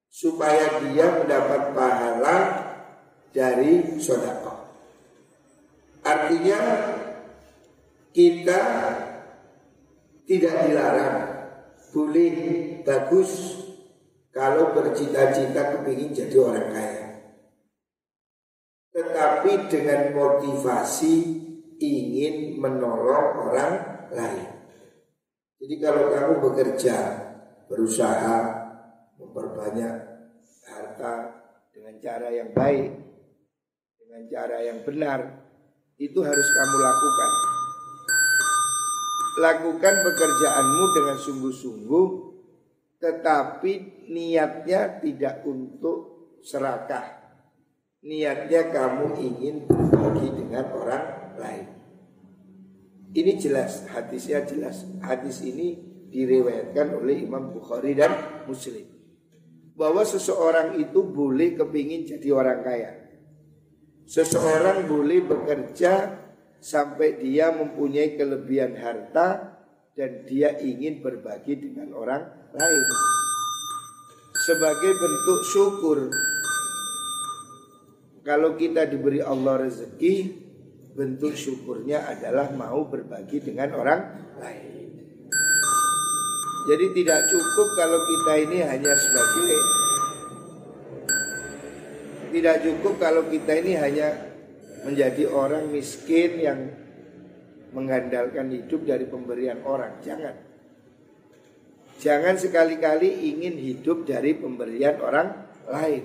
supaya 0.09 0.81
dia 0.88 1.21
mendapat 1.21 1.77
pahala 1.77 2.37
dari 3.31 4.01
sodako. 4.01 4.57
Artinya 6.01 6.61
kita 8.16 8.61
tidak 10.25 10.55
dilarang, 10.64 11.18
boleh 11.92 12.35
bagus 12.88 13.61
kalau 14.33 14.73
bercita-cita 14.73 15.77
kepingin 15.77 16.16
jadi 16.16 16.37
orang 16.40 16.68
kaya. 16.73 17.05
Tetapi 18.97 19.51
dengan 19.68 20.16
motivasi 20.16 21.47
ingin 21.79 22.59
menolong 22.59 23.51
orang 23.51 23.73
lain. 24.11 24.49
Jadi 25.59 25.75
kalau 25.83 26.11
kamu 26.11 26.35
bekerja, 26.38 26.97
berusaha 27.67 28.37
memperbanyak 29.19 29.95
harta 30.67 31.14
dengan 31.75 31.95
cara 31.99 32.29
yang 32.31 32.51
baik, 32.55 32.95
dengan 33.99 34.23
cara 34.31 34.57
yang 34.62 34.79
benar, 34.87 35.21
itu 35.99 36.19
harus 36.23 36.49
kamu 36.55 36.77
lakukan. 36.79 37.31
Lakukan 39.38 39.95
pekerjaanmu 40.03 40.85
dengan 40.95 41.17
sungguh-sungguh, 41.19 42.07
tetapi 42.99 43.73
niatnya 44.11 44.99
tidak 45.03 45.47
untuk 45.47 45.99
serakah. 46.43 47.19
Niatnya 48.03 48.71
kamu 48.71 49.07
ingin 49.19 49.67
berbagi 49.67 50.29
dengan 50.38 50.71
orang 50.71 51.28
lain. 51.38 51.66
Ini 53.14 53.33
jelas, 53.40 53.88
hadisnya 53.88 54.44
jelas. 54.44 54.85
Hadis 55.01 55.40
ini 55.40 55.81
diriwayatkan 56.12 56.98
oleh 56.98 57.24
Imam 57.24 57.55
Bukhari 57.55 57.96
dan 57.96 58.44
Muslim 58.44 58.98
bahwa 59.79 60.03
seseorang 60.03 60.74
itu 60.83 61.07
boleh 61.07 61.55
kepingin 61.55 62.03
jadi 62.03 62.29
orang 62.35 62.61
kaya. 62.66 62.92
Seseorang 64.09 64.90
boleh 64.90 65.22
bekerja 65.22 66.18
sampai 66.59 67.22
dia 67.22 67.55
mempunyai 67.55 68.18
kelebihan 68.18 68.74
harta 68.74 69.55
dan 69.94 70.27
dia 70.27 70.59
ingin 70.59 70.98
berbagi 70.98 71.55
dengan 71.62 71.94
orang 71.94 72.27
lain. 72.51 72.87
Sebagai 74.35 74.92
bentuk 74.98 75.40
syukur 75.55 75.98
kalau 78.27 78.59
kita 78.59 78.88
diberi 78.90 79.22
Allah 79.22 79.62
rezeki 79.62 80.47
bentuk 80.98 81.38
syukurnya 81.38 82.11
adalah 82.11 82.50
mau 82.50 82.82
berbagi 82.90 83.38
dengan 83.38 83.70
orang 83.78 84.00
lain. 84.42 84.90
Jadi 86.66 86.87
tidak 86.98 87.20
cukup 87.30 87.68
kalau 87.78 88.00
kita 88.02 88.32
ini 88.42 88.58
hanya 88.66 88.92
sebagai 88.98 89.58
tidak 92.34 92.56
cukup 92.66 92.94
kalau 92.98 93.22
kita 93.30 93.52
ini 93.62 93.72
hanya 93.78 94.08
menjadi 94.84 95.30
orang 95.30 95.70
miskin 95.70 96.37
yang 96.42 96.61
mengandalkan 97.72 98.50
hidup 98.50 98.82
dari 98.82 99.06
pemberian 99.06 99.62
orang. 99.64 100.02
Jangan. 100.02 100.34
Jangan 101.98 102.37
sekali-kali 102.38 103.32
ingin 103.32 103.54
hidup 103.54 104.02
dari 104.02 104.34
pemberian 104.34 104.98
orang 104.98 105.46
lain. 105.66 106.04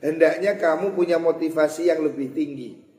Hendaknya 0.00 0.56
kamu 0.56 0.92
punya 0.92 1.22
motivasi 1.22 1.88
yang 1.88 2.02
lebih 2.04 2.34
tinggi. 2.34 2.89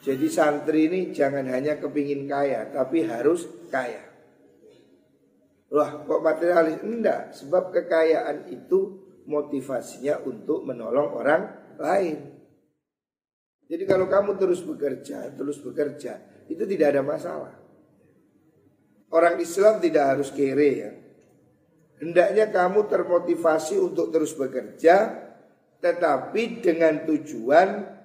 Jadi 0.00 0.26
santri 0.32 0.88
ini 0.88 1.00
jangan 1.12 1.44
hanya 1.52 1.76
kepingin 1.76 2.24
kaya, 2.24 2.72
tapi 2.72 3.04
harus 3.04 3.44
kaya. 3.68 4.00
Wah 5.70 6.02
kok 6.02 6.24
materialis? 6.24 6.80
Enggak, 6.80 7.36
sebab 7.36 7.68
kekayaan 7.70 8.48
itu 8.48 9.06
motivasinya 9.28 10.24
untuk 10.24 10.64
menolong 10.64 11.08
orang 11.14 11.42
lain. 11.78 12.18
Jadi 13.70 13.84
kalau 13.86 14.10
kamu 14.10 14.34
terus 14.34 14.64
bekerja, 14.66 15.30
terus 15.36 15.62
bekerja, 15.62 16.18
itu 16.50 16.64
tidak 16.66 16.96
ada 16.96 17.02
masalah. 17.06 17.54
Orang 19.14 19.38
Islam 19.38 19.78
tidak 19.78 20.04
harus 20.16 20.34
kere 20.34 20.70
ya. 20.74 20.90
Hendaknya 22.02 22.50
kamu 22.50 22.90
termotivasi 22.90 23.78
untuk 23.78 24.10
terus 24.10 24.34
bekerja, 24.34 25.12
tetapi 25.78 26.64
dengan 26.64 27.06
tujuan 27.06 27.99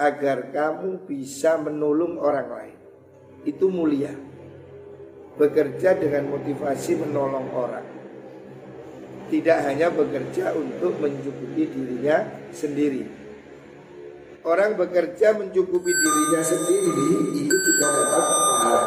agar 0.00 0.48
kamu 0.48 1.04
bisa 1.04 1.60
menolong 1.60 2.16
orang 2.16 2.48
lain. 2.48 2.78
Itu 3.44 3.68
mulia 3.68 4.16
bekerja 5.36 6.00
dengan 6.00 6.32
motivasi 6.32 6.96
menolong 7.04 7.52
orang. 7.52 7.86
Tidak 9.28 9.58
hanya 9.68 9.92
bekerja 9.92 10.56
untuk 10.56 10.96
mencukupi 10.98 11.68
dirinya 11.68 12.48
sendiri. 12.50 13.04
Orang 14.40 14.80
bekerja 14.80 15.36
mencukupi 15.36 15.92
dirinya 15.92 16.40
sendiri 16.40 16.88
itu 17.36 17.56
juga 17.60 17.86
dapat 17.92 18.24
pahala. 18.24 18.84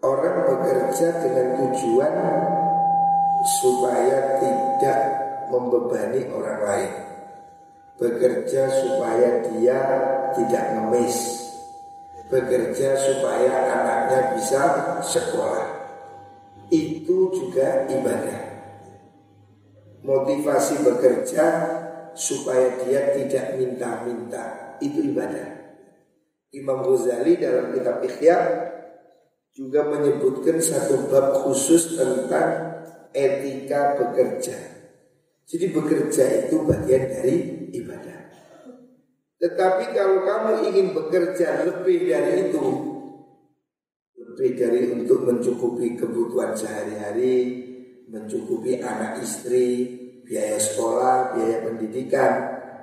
Orang 0.00 0.36
bekerja 0.48 1.08
dengan 1.20 1.46
tujuan 1.60 2.14
supaya 3.60 4.18
tidak 4.40 5.00
membebani 5.52 6.24
orang 6.32 6.60
lain. 6.64 7.07
Bekerja 7.98 8.70
supaya 8.70 9.42
dia 9.50 9.80
tidak 10.38 10.64
ngemis 10.74 11.38
bekerja 12.28 12.92
supaya 12.96 13.52
anaknya 13.72 14.20
bisa 14.36 14.60
sekolah. 15.00 15.68
Itu 16.68 17.32
juga 17.32 17.88
ibadah. 17.88 18.40
Motivasi 20.04 20.84
bekerja 20.84 21.46
supaya 22.12 22.76
dia 22.84 23.16
tidak 23.16 23.56
minta-minta. 23.56 24.76
Itu 24.78 25.00
ibadah. 25.00 25.56
Imam 26.52 26.84
Ghazali 26.84 27.40
dalam 27.40 27.72
kitab 27.76 28.00
Ikhya 28.04 28.38
juga 29.52 29.84
menyebutkan 29.88 30.60
satu 30.60 31.08
bab 31.08 31.44
khusus 31.44 31.96
tentang 31.96 32.78
etika 33.12 33.96
bekerja. 34.00 34.77
Jadi 35.48 35.72
bekerja 35.72 36.24
itu 36.44 36.60
bagian 36.68 37.08
dari 37.08 37.36
ibadah. 37.72 38.18
Tetapi 39.38 39.94
kalau 39.94 40.26
kamu 40.26 40.66
ingin 40.66 40.86
bekerja 40.92 41.62
lebih 41.62 42.10
dari 42.10 42.50
itu 42.50 42.66
Lebih 44.18 44.50
dari 44.58 44.80
untuk 44.98 45.22
mencukupi 45.22 45.94
kebutuhan 45.94 46.58
sehari-hari 46.58 47.62
Mencukupi 48.10 48.82
anak 48.82 49.22
istri 49.22 49.94
Biaya 50.26 50.58
sekolah, 50.58 51.38
biaya 51.38 51.70
pendidikan 51.70 52.32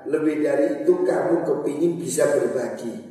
Lebih 0.07 0.35
dari 0.47 0.65
itu 0.79 1.03
kamu 1.03 1.43
kepingin 1.43 1.99
bisa 1.99 2.23
berbagi 2.39 3.03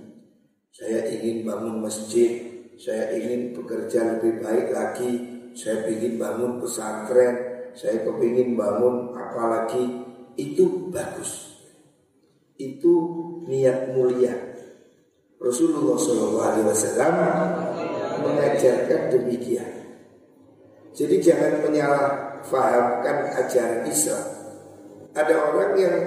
Saya 0.73 1.05
ingin 1.13 1.45
bangun 1.45 1.85
masjid 1.85 2.49
Saya 2.81 3.13
ingin 3.13 3.53
bekerja 3.53 4.17
lebih 4.17 4.41
baik 4.41 4.73
lagi 4.73 5.13
Saya 5.53 5.85
ingin 5.85 6.17
bangun 6.17 6.65
pesantren 6.65 7.44
Saya 7.75 8.07
kepingin 8.07 8.55
bangun 8.55 9.11
apa 9.19 9.43
lagi 9.51 9.85
Itu 10.35 10.91
bagus 10.91 11.55
itu 12.59 12.95
niat 13.51 13.95
mulia. 13.95 14.35
Rasulullah 15.43 15.99
SAW 15.99 16.71
mengajarkan 18.23 19.01
demikian. 19.13 19.73
Jadi 20.95 21.17
jangan 21.19 21.53
menyalahfahamkan 21.67 23.17
ajaran 23.43 23.83
Islam. 23.91 24.27
Ada 25.15 25.35
orang 25.35 25.73
yang 25.75 25.99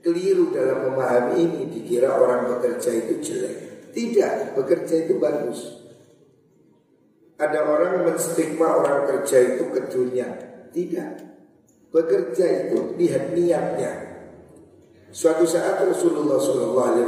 keliru 0.00 0.54
dalam 0.54 0.86
memahami 0.86 1.34
ini 1.42 1.62
dikira 1.66 2.14
orang 2.14 2.46
bekerja 2.46 2.94
itu 2.94 3.18
jelek. 3.18 3.56
Tidak, 3.90 4.54
bekerja 4.54 4.94
itu 5.10 5.18
bagus. 5.18 5.60
Ada 7.38 7.66
orang 7.66 8.06
menstigma 8.06 8.78
orang 8.78 9.02
kerja 9.06 9.58
itu 9.58 9.66
ke. 9.74 9.82
Tidak. 10.72 11.10
Bekerja 11.88 12.46
itu 12.68 12.92
lihat 13.00 13.32
niatnya. 13.32 13.92
Suatu 15.08 15.48
saat 15.48 15.80
Rasulullah 15.80 16.36
SAW 16.36 17.00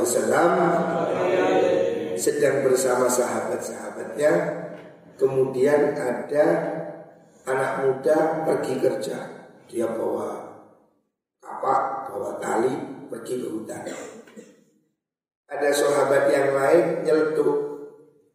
sedang 2.17 2.65
bersama 2.65 3.13
sahabat-sahabatnya, 3.13 4.33
kemudian 5.21 5.93
ada 6.01 6.47
anak 7.45 7.73
muda 7.85 8.49
pergi 8.49 8.75
kerja, 8.81 9.19
dia 9.69 9.85
bawa 9.85 10.49
kapak, 11.45 12.09
bawa 12.09 12.41
tali, 12.41 12.73
pergi 13.13 13.35
ke 13.45 13.49
hutan. 13.53 13.85
Ada 15.51 15.69
sahabat 15.69 16.25
yang 16.33 16.57
lain 16.57 16.85
nyeletuk, 17.05 17.57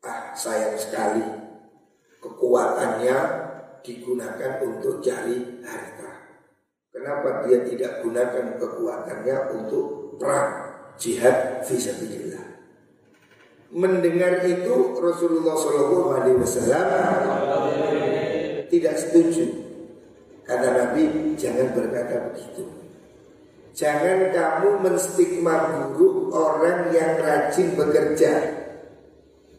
ah 0.05 0.29
sayang 0.37 0.77
sekali, 0.77 1.25
kekuatannya 2.21 3.44
digunakan 3.85 4.57
untuk 4.65 5.05
cari 5.05 5.61
harta. 5.61 6.11
Kenapa 6.89 7.45
dia 7.45 7.61
tidak 7.61 8.01
gunakan 8.01 8.57
kekuatannya 8.57 9.37
untuk 9.61 10.17
perang 10.17 10.51
jihad 10.97 11.61
fisabilillah? 11.61 12.57
Mendengar 13.75 14.41
itu 14.47 14.97
Rasulullah 14.97 15.53
Shallallahu 15.53 16.07
Alaihi 16.17 16.37
Wasallam 16.41 16.87
tidak 18.71 18.95
setuju. 18.97 19.45
Kata 20.45 20.67
Nabi 20.71 21.33
jangan 21.37 21.73
berkata 21.73 22.31
begitu. 22.31 22.63
Jangan 23.75 24.31
kamu 24.31 24.69
menstigma 24.87 25.67
buruk 25.67 26.31
orang 26.31 26.95
yang 26.95 27.19
rajin 27.19 27.75
bekerja. 27.75 28.33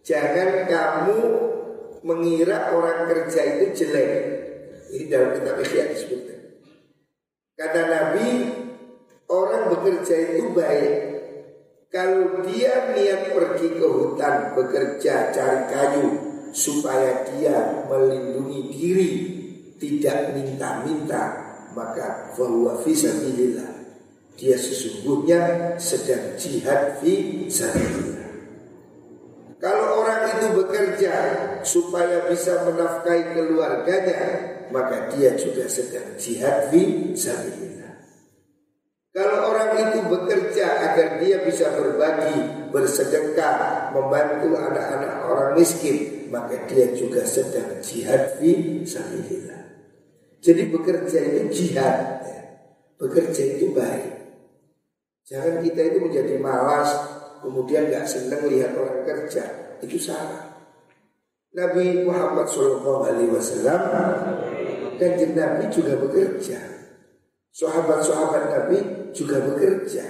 Jangan 0.01 0.65
kamu 0.65 1.21
mengira 2.03 2.75
orang 2.75 3.09
kerja 3.09 3.41
itu 3.57 3.65
jelek. 3.85 4.13
Ini 4.93 5.05
dalam 5.11 5.31
kitab 5.37 5.57
Ihya 5.63 5.85
disebutkan. 5.93 6.41
Kata 7.57 7.81
Nabi, 7.89 8.29
orang 9.33 9.73
bekerja 9.73 10.15
itu 10.37 10.53
baik. 10.53 10.93
Kalau 11.89 12.45
dia 12.45 12.93
niat 12.93 13.33
pergi 13.33 13.69
ke 13.81 13.87
hutan 13.87 14.53
bekerja 14.53 15.33
cari 15.33 15.61
kayu 15.73 16.07
supaya 16.53 17.25
dia 17.33 17.87
melindungi 17.89 18.61
diri, 18.69 19.11
tidak 19.81 20.37
minta-minta, 20.37 21.25
maka 21.73 22.37
bahwa 22.37 22.77
fisabilillah. 22.85 23.73
Dia 24.37 24.57
sesungguhnya 24.61 25.73
sedang 25.81 26.37
jihad 26.37 27.01
fi 27.01 27.49
sabilillah. 27.49 28.29
Kalau 29.57 30.05
orang 30.05 30.06
itu 30.35 30.47
bekerja 30.63 31.15
supaya 31.63 32.27
bisa 32.27 32.67
menafkahi 32.67 33.35
keluarganya, 33.35 34.23
maka 34.75 35.11
dia 35.15 35.35
juga 35.39 35.67
sedang 35.71 36.15
jihad 36.19 36.71
fi 36.71 37.15
sabilillah. 37.15 37.95
Kalau 39.17 39.49
orang 39.49 39.81
itu 39.81 39.99
bekerja 40.13 40.67
agar 40.93 41.17
dia 41.23 41.41
bisa 41.41 41.73
berbagi, 41.73 42.69
bersedekah, 42.69 43.91
membantu 43.97 44.61
anak-anak 44.61 45.25
orang 45.25 45.51
miskin, 45.57 46.29
maka 46.29 46.69
dia 46.69 46.93
juga 46.93 47.25
sedang 47.25 47.81
jihad 47.81 48.37
fi 48.37 48.85
sabilillah. 48.85 49.63
Jadi 50.45 50.63
bekerja 50.69 51.19
itu 51.19 51.43
jihad, 51.51 52.23
ya. 52.23 52.41
bekerja 53.01 53.43
itu 53.57 53.73
baik. 53.73 54.15
Jangan 55.27 55.59
kita 55.65 55.81
itu 55.91 55.99
menjadi 56.07 56.39
malas, 56.39 56.93
kemudian 57.43 57.91
nggak 57.91 58.07
senang 58.07 58.47
lihat 58.47 58.79
orang 58.79 59.03
kerja, 59.03 59.66
itu 59.85 59.99
salah. 60.01 60.57
Nabi 61.57 62.05
Muhammad 62.05 62.47
SAW 62.53 63.09
dan 65.01 65.13
Nabi 65.33 65.65
juga 65.73 65.97
bekerja. 65.97 66.61
Sahabat-sahabat 67.57 68.43
Nabi 68.53 68.79
juga 69.17 69.41
bekerja. 69.41 70.05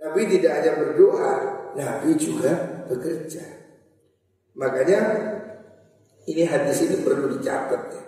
Nabi 0.00 0.20
tidak 0.32 0.52
hanya 0.56 0.72
berdoa, 0.80 1.32
Nabi 1.76 2.16
juga 2.16 2.84
bekerja. 2.88 3.44
Makanya 4.56 5.00
ini 6.24 6.42
hadis 6.48 6.88
ini 6.88 7.04
perlu 7.04 7.36
dicatat 7.36 7.82
ya. 7.92 8.04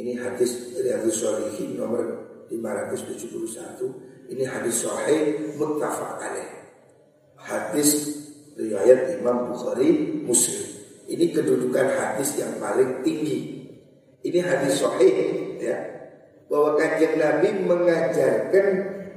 Ini 0.00 0.16
hadis 0.16 0.72
dari 0.72 0.96
Abu 0.96 1.12
Solihin 1.12 1.76
nomor 1.76 2.00
571. 2.48 4.30
Ini 4.30 4.44
hadis 4.46 4.86
sahih 4.86 5.52
muttafaq 5.58 6.16
alaih. 6.22 6.50
Hadis 7.36 8.19
riwayat 8.60 9.16
Imam 9.16 9.48
Bukhari 9.48 10.20
Muslim. 10.28 10.68
Ini 11.08 11.32
kedudukan 11.32 11.88
hadis 11.96 12.36
yang 12.36 12.60
paling 12.60 13.00
tinggi. 13.00 13.66
Ini 14.20 14.38
hadis 14.44 14.84
sahih 14.84 15.16
ya 15.56 15.76
bahwa 16.50 16.76
kajian 16.76 17.16
Nabi 17.16 17.48
mengajarkan 17.64 18.66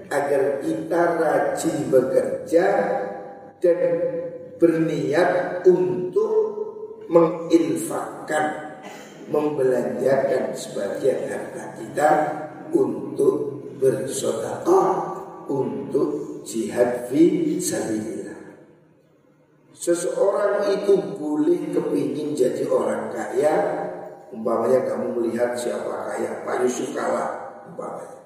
agar 0.07 0.61
kita 0.63 1.01
rajin 1.17 1.77
bekerja 1.89 2.65
dan 3.59 3.81
berniat 4.61 5.65
untuk 5.65 6.33
menginfakkan, 7.09 8.79
membelanjakan 9.27 10.53
sebagian 10.53 11.25
harta 11.27 11.63
kita 11.81 12.09
untuk 12.71 13.65
bersedekah, 13.81 14.93
untuk 15.49 16.41
jihad 16.47 17.09
fi 17.09 17.57
sabilillah. 17.59 18.22
Seseorang 19.83 20.63
itu 20.71 20.95
boleh 21.19 21.75
kepingin 21.75 22.31
jadi 22.31 22.63
orang 22.71 23.11
kaya 23.11 23.55
Umpamanya 24.33 24.81
kamu 24.87 25.13
melihat 25.19 25.53
siapa 25.53 26.09
kaya. 26.09 26.41
Pak 26.41 26.65
Yusuf 26.65 26.95
Kala 26.95 27.53
Umpamanya. 27.69 28.17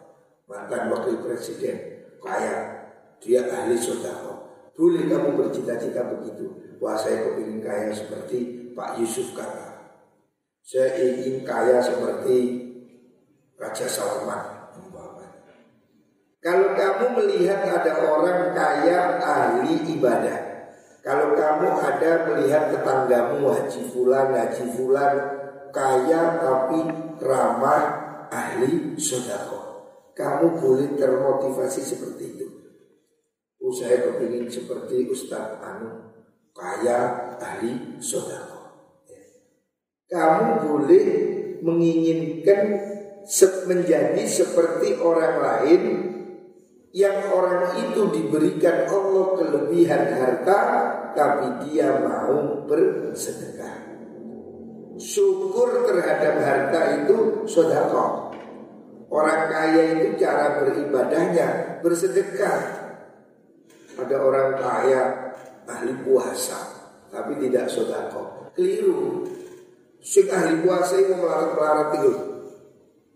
Mantan 0.48 0.88
wakil 0.94 1.20
presiden 1.20 2.08
Kaya. 2.24 2.88
Dia 3.20 3.44
ahli 3.44 3.76
sodako. 3.76 4.48
Boleh 4.78 5.10
kamu 5.10 5.36
bercita-cita 5.36 6.08
begitu? 6.16 6.78
Wah 6.80 6.96
saya 6.96 7.28
kepingin 7.28 7.60
kaya 7.60 7.92
seperti 7.92 8.72
Pak 8.72 9.02
Yusuf 9.02 9.36
Kala 9.36 9.98
Saya 10.64 10.96
ingin 10.96 11.44
kaya 11.44 11.84
seperti 11.84 12.38
Raja 13.60 13.88
Salman 13.90 14.72
Umpamanya. 14.80 15.44
Kalau 16.40 16.72
kamu 16.72 17.06
melihat 17.20 17.68
ada 17.68 17.94
orang 18.08 18.56
kaya 18.56 19.20
ahli 19.20 19.92
ibadah 19.92 20.47
kalau 21.08 21.40
kamu 21.40 21.72
ada 21.80 22.12
melihat 22.28 22.68
tetanggamu 22.68 23.48
Haji 23.48 23.82
Fulan, 23.96 24.36
Haji 24.36 24.66
Fulan 24.76 25.16
kaya 25.72 26.36
tapi 26.36 26.84
ramah 27.24 27.84
ahli 28.28 29.00
sodako. 29.00 29.88
Kamu 30.12 30.60
boleh 30.60 31.00
termotivasi 31.00 31.80
seperti 31.80 32.24
itu. 32.36 32.48
Oh, 33.64 33.72
saya 33.72 34.04
kepingin 34.04 34.52
seperti 34.52 35.08
Ustadz 35.08 35.64
Anu 35.64 36.12
kaya 36.52 37.32
ahli 37.40 38.04
sodako. 38.04 38.60
Ya. 39.08 39.24
Kamu 40.12 40.68
boleh 40.68 41.06
menginginkan 41.64 42.84
menjadi 43.64 44.24
seperti 44.28 45.00
orang 45.00 45.36
lain 45.40 45.84
yang 46.96 47.32
orang 47.32 47.78
itu 47.84 48.08
diberikan 48.12 48.88
Allah 48.88 49.26
kelebihan 49.36 50.04
harta 50.18 50.60
tapi 51.14 51.68
dia 51.68 52.00
mau 52.00 52.64
bersedekah 52.68 53.88
syukur 54.98 55.86
terhadap 55.86 56.42
harta 56.42 56.82
itu 57.06 57.46
sodako. 57.46 58.34
Orang 59.08 59.48
kaya 59.48 59.96
itu 59.96 60.20
cara 60.20 60.60
beribadahnya 60.60 61.80
bersedekah. 61.80 62.60
Ada 63.98 64.18
orang 64.20 64.50
kaya 64.60 65.02
ahli 65.64 65.94
puasa 66.04 66.60
tapi 67.14 67.40
tidak 67.40 67.72
sodako. 67.72 68.52
Keliru. 68.52 69.24
Sing 70.04 70.28
ahli 70.28 70.60
puasa 70.66 71.00
itu 71.00 71.14
melarat-melarat 71.16 71.90
itu. 72.04 72.14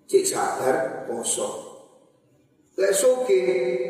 Cik 0.07 0.23
sabar 0.23 1.05
poso. 1.09 1.70
Lek 2.79 2.95
soke 2.95 3.39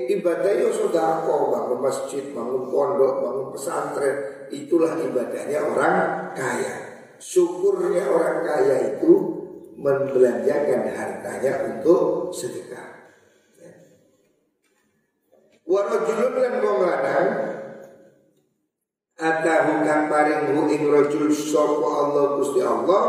ibadahnya 0.10 0.74
sodako 0.74 1.54
bangun 1.54 1.80
masjid, 1.86 2.34
bangun 2.34 2.66
pondok, 2.74 3.14
bangun 3.22 3.48
pesantren 3.54 4.50
itulah 4.50 4.98
ibadahnya 4.98 5.60
orang 5.62 5.98
kaya 6.34 6.76
syukurnya 7.22 8.10
orang 8.10 8.42
kaya 8.42 8.98
itu 8.98 9.14
membelanjakan 9.78 10.82
hartanya 10.98 11.54
untuk 11.70 12.34
sedekah. 12.34 12.90
Ya. 13.62 13.74
Warajulun 15.70 16.34
lan 16.42 16.54
wong 16.66 16.80
atahu 19.22 19.86
kang 19.86 20.10
paring 20.10 20.58
hu 20.58 20.66
ing 20.74 20.82
rajul 20.90 21.30
sapa 21.30 21.86
Allah 21.86 22.26
Gusti 22.42 22.62
Allah 22.66 23.06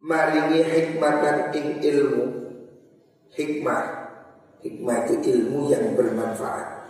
maringi 0.00 0.64
hikmatan 0.64 1.52
ing 1.52 1.66
ilmu 1.84 2.24
hikmah. 3.40 3.82
Hikmah 4.60 4.96
itu 5.08 5.14
ilmu 5.32 5.72
yang 5.72 5.96
bermanfaat. 5.96 6.84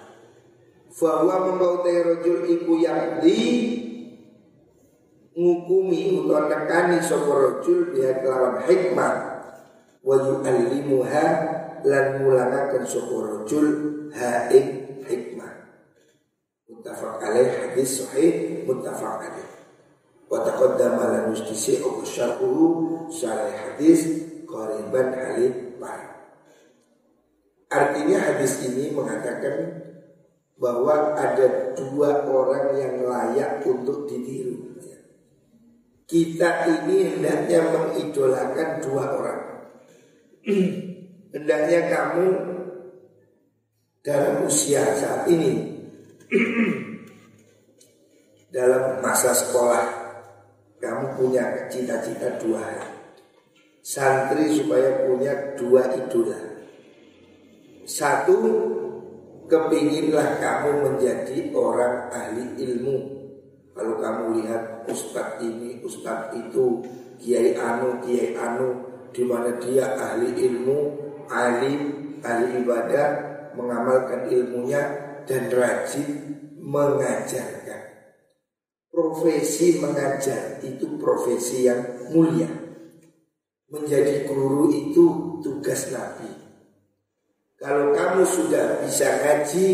Bahwa 0.91 1.47
membawa 1.47 1.87
rajul 1.87 2.51
iku 2.51 2.83
yang 2.83 3.23
di 3.23 3.39
ngukumi 5.39 6.19
utawa 6.19 6.51
nekani 6.51 6.99
sapa 6.99 7.31
rajul 7.31 7.95
biha 7.95 8.19
kelawan 8.21 8.67
hikmah. 8.67 9.15
Wa 10.03 10.17
yu'allimuha 10.19 11.27
lan 11.87 12.05
mulangaken 12.27 12.83
sapa 12.83 13.15
rajul 13.15 13.67
ha 14.11 14.51
ing 14.51 14.99
hikmah. 15.07 15.53
Muttafaq 16.67 17.23
alaih 17.23 17.49
hadis 17.55 18.03
sahih 18.03 18.67
muttafaq 18.67 19.31
alaih. 19.31 19.51
Wa 20.27 20.43
taqaddama 20.43 21.05
lan 21.07 21.25
ustisi 21.31 21.79
au 21.87 22.03
syarhuhu 22.03 23.07
syarah 23.15 23.51
hadis 23.51 24.27
qariban 24.51 25.15
halid 25.15 25.71
Artinya 27.71 28.19
hadis 28.19 28.67
ini 28.67 28.91
mengatakan 28.91 29.87
bahwa 30.59 31.15
ada 31.15 31.73
dua 31.79 32.27
orang 32.27 32.75
yang 32.77 33.07
layak 33.07 33.63
untuk 33.65 34.11
ditiru. 34.11 34.69
Kita 36.11 36.67
ini 36.67 37.07
hendaknya 37.07 37.71
mengidolakan 37.71 38.69
dua 38.83 39.05
orang. 39.15 39.41
hendaknya 41.35 41.81
kamu 41.91 42.27
dalam 44.01 44.35
usia 44.49 44.83
saat 44.97 45.29
ini 45.29 45.79
dalam 48.55 48.99
masa 49.05 49.37
sekolah 49.37 49.85
kamu 50.81 51.05
punya 51.21 51.69
cita-cita 51.69 52.41
dua 52.41 52.65
santri 53.85 54.49
supaya 54.57 55.07
punya 55.07 55.55
dua 55.55 55.87
idola 55.93 56.50
satu 57.91 58.39
kepinginlah 59.51 60.39
kamu 60.39 60.71
menjadi 60.87 61.51
orang 61.51 62.07
ahli 62.15 62.55
ilmu 62.63 63.21
kalau 63.81 63.97
kamu 63.97 64.43
lihat 64.43 64.85
ustadz 64.93 65.41
ini, 65.41 65.81
ustadz 65.81 66.37
itu, 66.37 66.85
kiai 67.17 67.57
anu, 67.57 68.03
kiai 68.05 68.37
anu, 68.37 68.77
di 69.09 69.25
mana 69.25 69.57
dia 69.57 69.97
ahli 69.97 70.37
ilmu, 70.37 70.79
alim, 71.33 71.81
ahli 72.21 72.61
ibadah, 72.61 73.09
mengamalkan 73.57 74.29
ilmunya 74.29 74.83
dan 75.25 75.49
rajin 75.49 76.09
mengajarkan. 76.61 77.81
Profesi 78.91 79.81
mengajar 79.81 80.61
itu 80.61 81.01
profesi 81.01 81.65
yang 81.65 82.11
mulia. 82.13 82.51
Menjadi 83.71 84.27
guru 84.27 84.67
itu 84.75 85.39
tugas 85.41 85.89
Nabi. 85.95 86.40
Kalau 87.61 87.93
kamu 87.93 88.25
sudah 88.25 88.81
bisa 88.89 89.21
ngaji, 89.21 89.67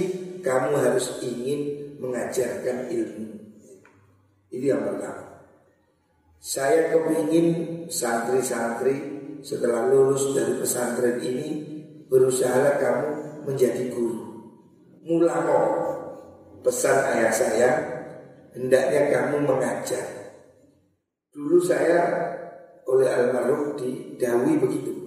kamu 0.42 0.75
harus 0.75 1.22
ingin 1.22 1.94
mengajarkan 2.03 2.90
ilmu. 2.90 3.27
Itu 4.51 4.75
yang 4.75 4.83
pertama. 4.83 5.46
Saya 6.42 6.90
kepingin 6.90 7.46
santri-santri 7.87 8.94
setelah 9.46 9.87
lulus 9.87 10.35
dari 10.35 10.59
pesantren 10.59 11.22
ini 11.22 11.49
berusaha 12.11 12.75
kamu 12.83 13.11
menjadi 13.46 13.94
guru. 13.94 14.35
Mulamo 15.07 15.59
pesan 16.66 16.99
ayah 17.14 17.31
saya, 17.31 17.70
hendaknya 18.51 19.14
kamu 19.14 19.46
mengajar. 19.46 20.35
Dulu 21.31 21.62
saya 21.62 22.03
oleh 22.83 23.07
almarhum 23.07 23.79
didawi 23.79 24.59
begitu. 24.59 25.06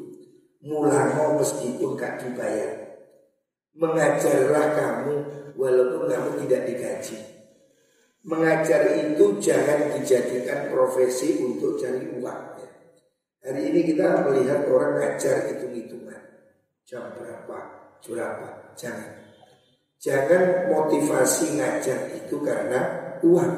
Mulamo 0.59 1.39
meskipun 1.39 1.95
gak 1.95 2.19
dibayar. 2.19 2.99
Mengajarlah 3.79 4.75
kamu 4.75 5.13
walaupun 5.55 6.11
kamu 6.11 6.29
tidak 6.43 6.61
digaji. 6.67 7.17
Mengajar 8.27 8.99
itu 8.99 9.39
jangan 9.39 9.95
dijadikan 9.95 10.67
profesi 10.67 11.39
untuk 11.39 11.79
cari 11.79 12.11
uang. 12.19 12.41
Ya. 12.59 12.69
Hari 13.47 13.71
ini 13.71 13.87
kita 13.87 14.27
melihat 14.27 14.67
orang 14.67 14.99
ngajar 14.99 15.47
hitung-hitungan. 15.47 16.19
Jam 16.83 17.07
berapa, 17.15 17.59
berapa, 18.03 18.75
jangan. 18.75 19.31
Jangan 19.95 20.67
motivasi 20.67 21.55
ngajar 21.55 22.19
itu 22.19 22.35
karena 22.43 23.15
uang. 23.23 23.55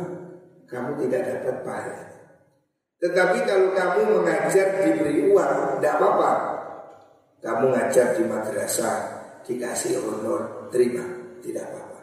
Kamu 0.69 1.01
tidak 1.01 1.21
dapat 1.25 1.55
pahala. 1.65 2.05
Tetapi 3.01 3.37
kalau 3.49 3.73
kamu 3.73 4.01
mengajar 4.21 4.85
diberi 4.85 5.33
uang, 5.33 5.81
tidak 5.81 5.97
apa-apa. 5.97 6.61
Kamu 7.41 7.73
ngajar 7.73 8.17
di 8.17 8.23
madrasah, 8.30 8.97
dikasih 9.41 9.97
honor, 10.01 10.69
terima, 10.69 11.04
tidak 11.41 11.73
apa-apa. 11.73 12.01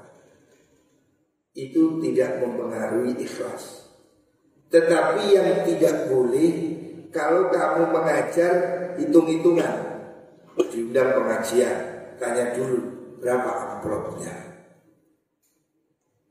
Itu 1.54 2.02
tidak 2.02 2.42
mempengaruhi 2.42 3.14
ikhlas. 3.22 3.86
Tetapi 4.68 5.22
yang 5.32 5.62
tidak 5.62 6.10
boleh 6.10 6.50
kalau 7.14 7.48
kamu 7.48 7.82
mengajar 7.94 8.52
hitung-hitungan, 8.98 9.74
diundang 10.74 11.14
pengajian, 11.14 11.78
tanya 12.18 12.52
dulu 12.58 12.78
berapa 13.22 13.78
amplopnya. 13.78 14.34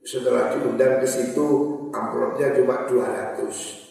Setelah 0.04 0.52
diundang 0.56 1.00
ke 1.00 1.08
situ, 1.08 1.48
amplopnya 1.96 2.52
cuma 2.56 2.88
200 2.88 3.88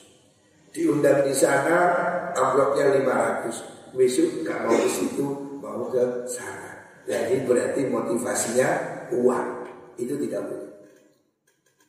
diundang 0.76 1.24
di 1.24 1.32
sana 1.32 1.96
amplopnya 2.36 2.92
500 2.92 3.75
besok 3.96 4.44
gak 4.44 4.68
mau 4.68 4.76
situ 4.86 5.26
mau 5.58 5.88
ke 5.90 6.28
sana. 6.28 6.86
Jadi 7.08 7.42
berarti 7.48 7.88
motivasinya 7.90 8.68
uang. 9.16 9.48
Itu 9.96 10.14
tidak 10.20 10.46
boleh. 10.46 10.72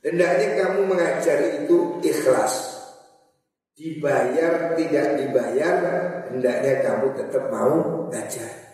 Hendaknya 0.02 0.48
kamu 0.64 0.88
mengajar 0.88 1.38
itu 1.62 2.00
ikhlas. 2.02 2.80
Dibayar 3.78 4.74
tidak 4.74 5.22
dibayar 5.22 5.76
hendaknya 6.34 6.74
kamu 6.82 7.14
tetap 7.14 7.54
mau 7.54 8.10
ngajar 8.10 8.68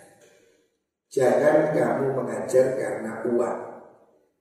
jangan 1.13 1.69
kamu 1.77 2.05
mengajar 2.17 2.73
karena 2.73 3.21
uang. 3.29 3.59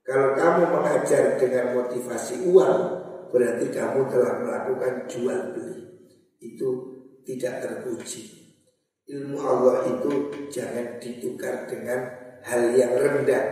Kalau 0.03 0.35
kamu 0.35 0.63
mengajar 0.73 1.37
dengan 1.37 1.79
motivasi 1.79 2.49
uang 2.49 2.77
berarti 3.29 3.71
kamu 3.71 4.09
telah 4.09 4.33
melakukan 4.41 5.05
jual 5.07 5.39
beli. 5.53 5.85
Itu 6.41 6.69
tidak 7.23 7.63
terpuji. 7.63 8.42
Ilmu 9.03 9.37
Allah 9.39 9.83
itu 9.91 10.11
jangan 10.47 10.99
ditukar 10.99 11.67
dengan 11.67 12.07
hal 12.43 12.71
yang 12.71 12.95
rendah. 12.95 13.45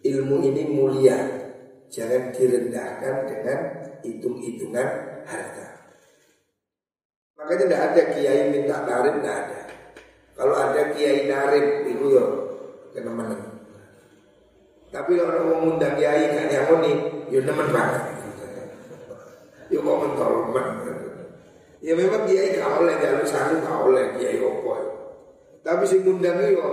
Ilmu 0.00 0.36
ini 0.40 0.62
mulia, 0.72 1.18
jangan 1.92 2.32
direndahkan 2.32 3.14
dengan 3.28 3.58
hitung-hitungan 4.00 4.88
harta. 5.28 5.66
Makanya 7.36 7.60
tidak 7.68 7.80
ada 7.92 8.02
kiai 8.16 8.42
minta 8.48 8.76
tarif, 8.88 9.14
tidak 9.20 9.36
ada. 9.44 9.60
Kalau 10.36 10.54
ada 10.56 10.82
kiai 10.96 11.28
narif, 11.28 11.66
itu 11.84 12.06
ya 12.96 13.00
menang. 13.04 13.60
Tapi 14.88 15.10
kalau 15.20 15.28
orang 15.28 15.46
mengundang 15.52 15.94
kiai 16.00 16.32
nggak 16.32 16.48
nyamoni, 16.48 16.92
ya 17.28 17.40
nemen 17.44 17.68
banget 17.74 18.16
ya 19.70 19.78
kok 19.82 19.98
mentolomen 19.98 20.66
ya 21.84 21.92
memang 21.92 22.24
dia 22.24 22.56
gak 22.56 22.80
oleh 22.80 22.94
jalur 23.00 23.26
sanu 23.28 23.60
gak 23.60 23.78
oleh 23.84 24.04
dia 24.16 24.40
opo 24.40 24.74
tapi 25.66 25.82
si 25.82 25.98
ngundang 25.98 26.38
yo 26.46 26.70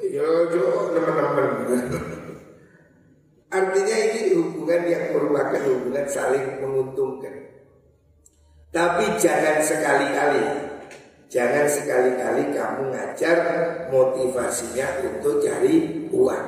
ya 0.00 0.24
yo 0.48 0.92
teman-teman. 0.96 1.48
Artinya 3.56 3.96
ini 3.96 4.34
hubungan 4.36 4.82
yang 4.90 5.04
merupakan 5.14 5.62
hubungan 5.68 6.06
saling 6.08 6.58
menguntungkan. 6.58 7.46
Tapi 8.74 9.04
jangan 9.16 9.62
sekali-kali 9.62 10.66
Jangan 11.26 11.66
sekali-kali 11.66 12.54
kamu 12.54 12.94
ngajar 12.94 13.38
motivasinya 13.90 15.02
untuk 15.02 15.42
cari 15.42 16.06
uang. 16.14 16.46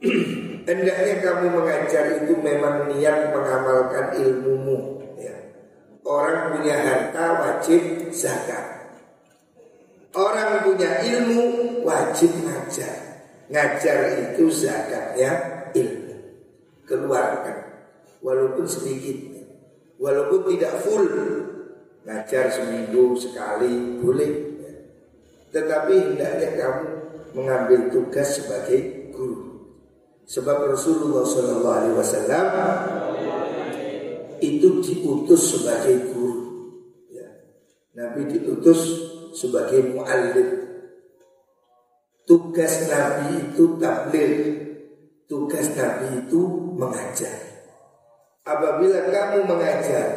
Hendaknya 0.68 1.14
kamu 1.20 1.52
mengajar 1.52 2.24
itu 2.24 2.32
memang 2.40 2.88
niat 2.88 3.28
mengamalkan 3.28 4.16
ilmumu. 4.16 4.78
ya. 4.78 4.93
Orang 6.04 6.60
punya 6.60 6.76
harta 6.84 7.24
wajib 7.40 8.12
zakat. 8.12 8.92
Orang 10.12 10.68
punya 10.68 11.00
ilmu 11.00 11.80
wajib 11.80 12.28
ngajar. 12.44 13.24
Ngajar 13.48 13.98
itu 14.20 14.52
zakatnya 14.52 15.32
ilmu. 15.72 16.14
Keluarkan. 16.84 17.56
Walaupun 18.20 18.68
sedikit. 18.68 19.16
Walaupun 19.96 20.44
tidak 20.52 20.84
full. 20.84 21.08
Ngajar 22.04 22.52
seminggu 22.52 23.16
sekali 23.16 24.04
boleh. 24.04 24.32
Tetapi 25.56 25.94
hendaknya 25.96 26.50
kamu 26.52 26.84
mengambil 27.32 27.88
tugas 27.88 28.44
sebagai 28.44 29.08
guru. 29.08 29.72
Sebab 30.28 30.68
Rasulullah 30.68 31.24
Wasallam 31.96 32.46
itu 34.40 34.80
diutus 34.80 35.58
sebagai 35.58 36.14
guru. 36.14 36.42
Ya. 37.10 37.28
Nabi 37.94 38.30
diutus 38.30 38.80
sebagai 39.34 39.94
muallim. 39.94 40.64
Tugas 42.24 42.88
Nabi 42.88 43.50
itu 43.52 43.76
tabligh. 43.76 44.36
Tugas 45.28 45.66
Nabi 45.76 46.24
itu 46.24 46.40
mengajar. 46.78 47.38
Apabila 48.44 49.08
kamu 49.08 49.48
mengajar, 49.48 50.08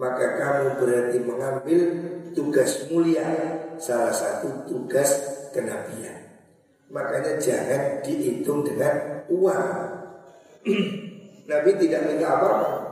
maka 0.00 0.26
kamu 0.40 0.66
berarti 0.80 1.18
mengambil 1.20 1.80
tugas 2.32 2.88
mulia, 2.88 3.28
salah 3.76 4.12
satu 4.12 4.64
tugas 4.64 5.10
kenabian. 5.52 6.16
Makanya 6.88 7.36
jangan 7.36 8.00
dihitung 8.00 8.64
dengan 8.64 9.20
uang. 9.28 9.68
Nabi 11.48 11.70
tidak 11.76 12.00
minta 12.08 12.28
apa-apa. 12.28 12.87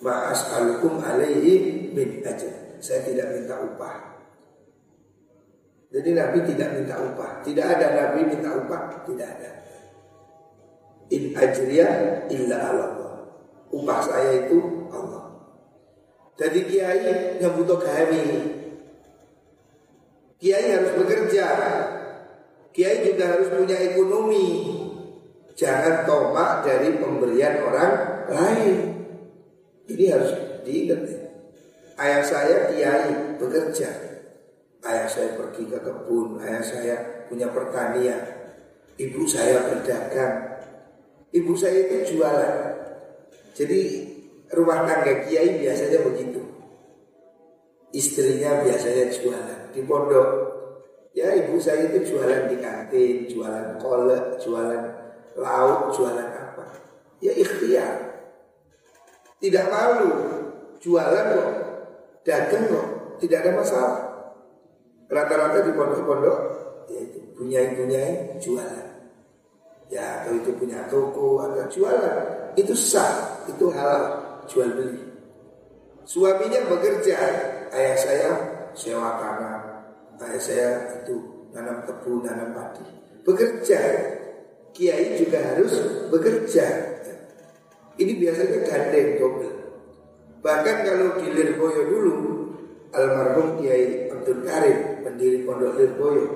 Ma'as 0.00 0.48
alukum 0.56 1.00
alaihi 1.04 1.92
min 1.92 2.24
aja. 2.24 2.48
Saya 2.80 3.04
tidak 3.04 3.36
minta 3.36 3.60
upah. 3.60 3.96
Jadi 5.92 6.16
Nabi 6.16 6.38
tidak 6.48 6.68
minta 6.80 6.96
upah. 6.96 7.44
Tidak 7.44 7.66
ada 7.66 7.86
Nabi 7.92 8.20
minta 8.32 8.50
upah. 8.56 9.04
Tidak 9.04 9.28
ada. 9.28 9.50
In 11.12 11.36
ajriya 11.36 11.88
illa 12.32 12.56
Allah. 12.72 12.92
Upah 13.68 14.00
saya 14.00 14.48
itu 14.48 14.88
Allah. 14.88 15.36
Jadi 16.40 16.64
kiai 16.64 17.36
yang 17.36 17.52
butuh 17.60 17.76
kami. 17.76 18.24
Kiai 20.40 20.72
harus 20.72 20.96
bekerja 20.96 21.46
Kiai 22.70 23.02
juga 23.02 23.34
harus 23.34 23.50
punya 23.50 23.76
ekonomi. 23.76 24.78
Jangan 25.58 26.06
tomak 26.06 26.64
dari 26.64 26.96
pemberian 26.96 27.66
orang 27.66 27.92
lain. 28.30 28.89
Ini 29.90 30.04
harus 30.14 30.30
diingat 30.62 31.00
ya. 31.02 31.20
Ayah 32.00 32.22
saya 32.22 32.56
kiai 32.70 33.36
bekerja. 33.36 33.90
Ayah 34.80 35.08
saya 35.10 35.36
pergi 35.36 35.68
ke 35.68 35.78
kebun, 35.82 36.40
ayah 36.40 36.64
saya 36.64 36.96
punya 37.28 37.50
pertanian. 37.52 38.22
Ibu 38.96 39.28
saya 39.28 39.66
berdagang. 39.68 40.62
Ibu 41.34 41.52
saya 41.58 41.84
itu 41.84 42.16
jualan. 42.16 42.54
Jadi 43.52 43.80
rumah 44.54 44.88
tangga 44.88 45.26
kiai 45.26 45.60
biasanya 45.60 46.00
begitu. 46.06 46.40
Istrinya 47.90 48.62
biasanya 48.64 49.10
jualan 49.10 49.60
di 49.74 49.82
pondok 49.82 50.50
Ya 51.10 51.34
ibu 51.34 51.58
saya 51.58 51.90
itu 51.90 52.14
jualan 52.14 52.46
di 52.46 52.56
kantin, 52.62 53.26
jualan 53.26 53.82
kolek, 53.82 54.38
jualan 54.38 54.82
lauk, 55.34 55.90
jualan 55.90 56.28
apa. 56.30 56.70
Ya 57.18 57.34
ikhtiar. 57.34 58.09
Tidak 59.40 59.66
malu. 59.72 60.10
Jualan 60.80 61.26
kok, 61.36 61.50
dagang 62.24 62.64
kok, 62.68 62.86
tidak 63.20 63.44
ada 63.44 63.50
masalah. 63.60 63.96
Rata-rata 65.10 65.64
di 65.66 65.72
pondok-pondok, 65.76 66.38
ya 66.88 66.98
itu 67.04 67.18
punya-punya 67.36 68.36
jualan. 68.40 68.88
Ya 69.90 70.22
atau 70.22 70.38
itu 70.38 70.54
punya 70.56 70.86
toko 70.88 71.44
atau 71.44 71.68
jualan. 71.68 72.16
Itu 72.56 72.72
sah, 72.72 73.44
itu 73.44 73.68
halal, 73.74 74.40
jual 74.48 74.72
beli. 74.72 75.04
Suaminya 76.08 76.64
bekerja, 76.64 77.18
ayah 77.74 77.96
saya 77.98 78.30
sewa 78.72 79.20
tanah, 79.20 79.84
ayah 80.24 80.40
saya 80.40 80.68
itu 81.02 81.48
nanam 81.52 81.84
tebu, 81.84 82.24
nanam 82.24 82.56
padi. 82.56 82.86
Bekerja. 83.26 83.80
Kiai 84.70 85.18
juga 85.18 85.42
harus 85.42 85.82
bekerja. 86.14 86.89
Ini 88.00 88.16
biasanya 88.16 88.64
gandeng 88.64 89.08
double. 89.20 89.54
Bahkan 90.40 90.76
kalau 90.88 91.20
di 91.20 91.36
Lirboyo 91.36 91.82
dulu, 91.84 92.16
almarhum 92.96 93.60
Kiai 93.60 94.08
Abdul 94.08 94.40
Karim, 94.40 95.04
pendiri 95.04 95.44
Pondok 95.44 95.76
Lirboyo, 95.76 96.26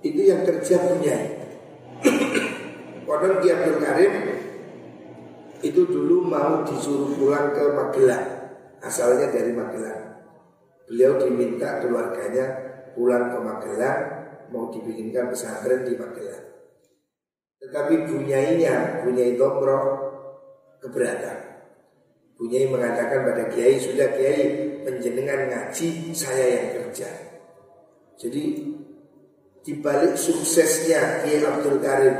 itu 0.00 0.20
yang 0.24 0.48
kerja 0.48 0.80
punya. 0.80 1.16
Pondok 3.04 3.44
Kiai 3.44 3.52
Abdul 3.52 3.78
Karim 3.84 4.12
itu 5.60 5.80
dulu 5.84 6.24
mau 6.24 6.64
disuruh 6.64 7.12
pulang 7.20 7.52
ke 7.52 7.64
Magelang, 7.76 8.28
asalnya 8.80 9.28
dari 9.28 9.52
Magelang. 9.52 10.24
Beliau 10.88 11.20
diminta 11.20 11.84
keluarganya 11.84 12.44
pulang 12.96 13.28
ke 13.28 13.38
Magelang 13.44 14.00
mau 14.48 14.72
dibikinkan 14.72 15.28
pesantren 15.28 15.84
di 15.84 16.00
Magelang. 16.00 16.48
Tetapi 17.60 18.08
bunyainya, 18.08 19.04
bunyai 19.04 19.36
Domro 19.36 20.13
keberatan. 20.84 21.38
Bunyai 22.36 22.68
mengatakan 22.68 23.24
pada 23.24 23.48
Kiai, 23.48 23.80
sudah 23.80 24.12
Kiai 24.12 24.42
penjenengan 24.84 25.48
ngaji, 25.48 26.12
saya 26.12 26.44
yang 26.44 26.68
kerja. 26.76 27.08
Jadi 28.20 28.44
dibalik 29.64 30.20
suksesnya 30.20 31.24
Kiai 31.24 31.40
Abdul 31.40 31.80
Karim 31.80 32.16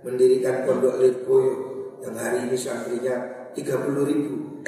mendirikan 0.00 0.64
Pondok 0.64 0.96
Lirboyo 0.96 1.54
yang 2.00 2.16
hari 2.16 2.48
ini 2.48 2.56
santrinya 2.56 3.50
30 3.52 4.08
ribu 4.08 4.64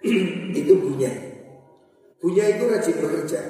itu 0.60 0.72
bunyai 0.76 1.30
Punya 2.20 2.44
itu 2.52 2.68
rajin 2.68 3.00
bekerja. 3.00 3.40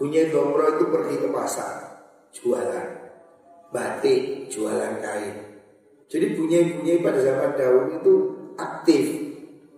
Punya 0.00 0.32
domro 0.32 0.64
itu 0.64 0.84
pergi 0.88 1.16
ke 1.20 1.28
pasar, 1.28 1.76
jualan. 2.32 2.88
Batik, 3.68 4.48
jualan 4.48 4.96
kain. 5.04 5.39
Jadi 6.10 6.26
punya-punya 6.34 6.98
pada 7.06 7.22
zaman 7.22 7.54
dahulu 7.54 7.86
itu 7.94 8.14
aktif. 8.58 9.04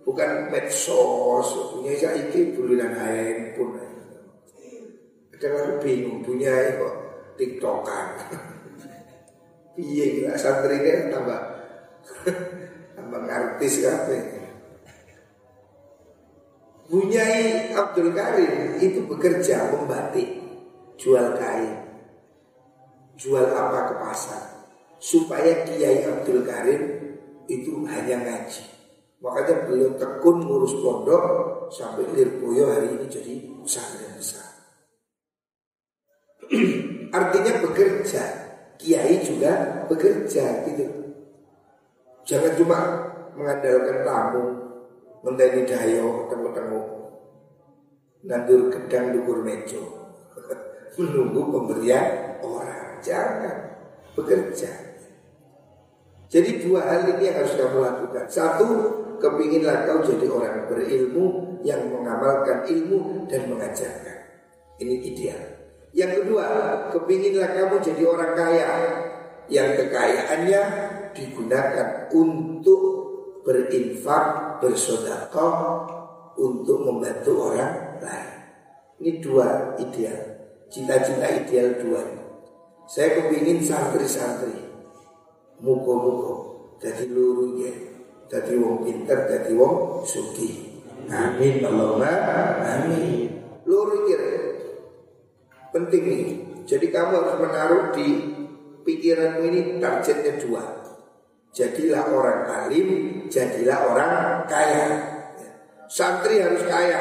Bukan 0.03 0.51
medsos, 0.51 1.47
punya 1.71 1.95
saya 1.95 2.27
iki 2.27 2.57
bulinan 2.57 2.91
handphone. 2.91 3.79
Kadang 5.31 5.53
aku 5.55 5.73
bingung, 5.79 6.19
punya 6.25 6.51
kok 6.75 6.95
tiktokan. 7.39 8.19
Iya, 9.73 10.05
gila 10.05 10.37
santri 10.37 10.85
kan 10.85 11.09
tambah 11.09 11.41
tambah 12.93 13.21
artis 13.25 13.81
apa 13.81 14.43
Bunyai 16.93 17.73
Abdul 17.73 18.13
Karim 18.13 18.77
itu 18.77 19.01
bekerja 19.09 19.73
membatik, 19.73 20.29
jual 21.01 21.33
kain, 21.41 21.89
jual 23.17 23.49
apa 23.49 23.89
ke 23.89 23.93
pasar, 23.97 24.52
supaya 25.03 25.67
Kiai 25.67 26.07
Abdul 26.07 26.47
Karim 26.47 26.81
itu 27.51 27.83
hanya 27.83 28.23
ngaji. 28.23 28.63
Makanya 29.19 29.67
beliau 29.67 29.91
tekun 29.99 30.47
ngurus 30.47 30.79
pondok 30.79 31.23
sampai 31.75 32.07
Lirboyo 32.15 32.71
hari 32.71 32.95
ini 32.95 33.05
jadi 33.11 33.33
usaha 33.59 33.99
yang 33.99 34.15
besar. 34.15 34.47
Artinya 37.19 37.53
bekerja, 37.67 38.23
Kiai 38.79 39.19
juga 39.19 39.83
bekerja 39.91 40.71
gitu. 40.71 40.87
Jangan 42.23 42.55
cuma 42.55 42.79
mengandalkan 43.35 44.07
tamu, 44.07 44.43
Menteni 45.23 45.63
dayo 45.63 46.27
temu-temu 46.27 46.83
Nandur 48.27 48.67
gedang 48.67 49.15
dukur 49.15 49.39
mejo 49.39 50.11
Menunggu 50.99 51.47
pemberian 51.47 52.39
orang 52.43 52.99
Jangan 52.99 53.71
bekerja 54.19 54.92
Jadi 56.33 56.65
dua 56.65 56.81
hal 56.81 57.05
ini 57.13 57.29
yang 57.29 57.37
harus 57.45 57.53
kamu 57.53 57.77
lakukan. 57.85 58.25
Satu 58.25 58.69
Kepinginlah 59.21 59.87
kau 59.87 60.03
jadi 60.03 60.25
orang 60.27 60.65
berilmu 60.65 61.55
Yang 61.61 61.93
mengamalkan 61.93 62.65
ilmu 62.65 63.29
dan 63.29 63.45
mengajarkan. 63.53 64.17
Ini 64.81 64.95
ideal. 65.13 65.43
Yang 65.93 66.25
kedua 66.25 66.45
Kepinginlah 66.89 67.53
kamu 67.53 67.75
jadi 67.85 68.03
orang 68.09 68.31
kaya 68.33 68.69
Yang 69.45 69.69
kekayaannya 69.85 70.61
digunakan 71.13 72.09
untuk 72.09 72.81
berinfak, 73.43 74.57
bersodakoh 74.63 75.53
untuk 76.39 76.79
membantu 76.81 77.53
orang 77.53 77.99
lain. 77.99 78.31
Ini 79.03 79.11
dua 79.19 79.75
ideal, 79.77 80.19
cita-cita 80.71 81.27
ideal 81.27 81.75
dua. 81.83 82.01
Saya 82.87 83.19
kepingin 83.19 83.63
santri-santri, 83.63 84.62
muko-muko, 85.61 86.33
jadi 86.81 87.05
luru 87.11 87.61
ya, 87.61 87.73
jadi 88.31 88.57
wong 88.57 88.81
pinter, 88.81 89.29
jadi 89.29 89.51
wong 89.53 90.01
suki. 90.07 90.73
Amin, 91.11 91.59
Allahumma 91.61 92.13
amin. 92.63 93.29
Luru 93.67 94.07
ya, 94.07 94.19
penting 95.69 96.03
nih. 96.07 96.25
Jadi 96.63 96.87
kamu 96.95 97.11
harus 97.19 97.35
menaruh 97.43 97.83
di 97.91 98.07
pikiranmu 98.87 99.41
ini 99.51 99.59
targetnya 99.83 100.39
dua. 100.39 100.63
Jadilah 101.53 102.07
orang 102.09 102.39
alim, 102.49 102.87
jadilah 103.27 103.79
orang 103.91 104.13
kaya. 104.47 104.85
Santri 105.91 106.39
harus 106.39 106.63
kaya. 106.65 106.99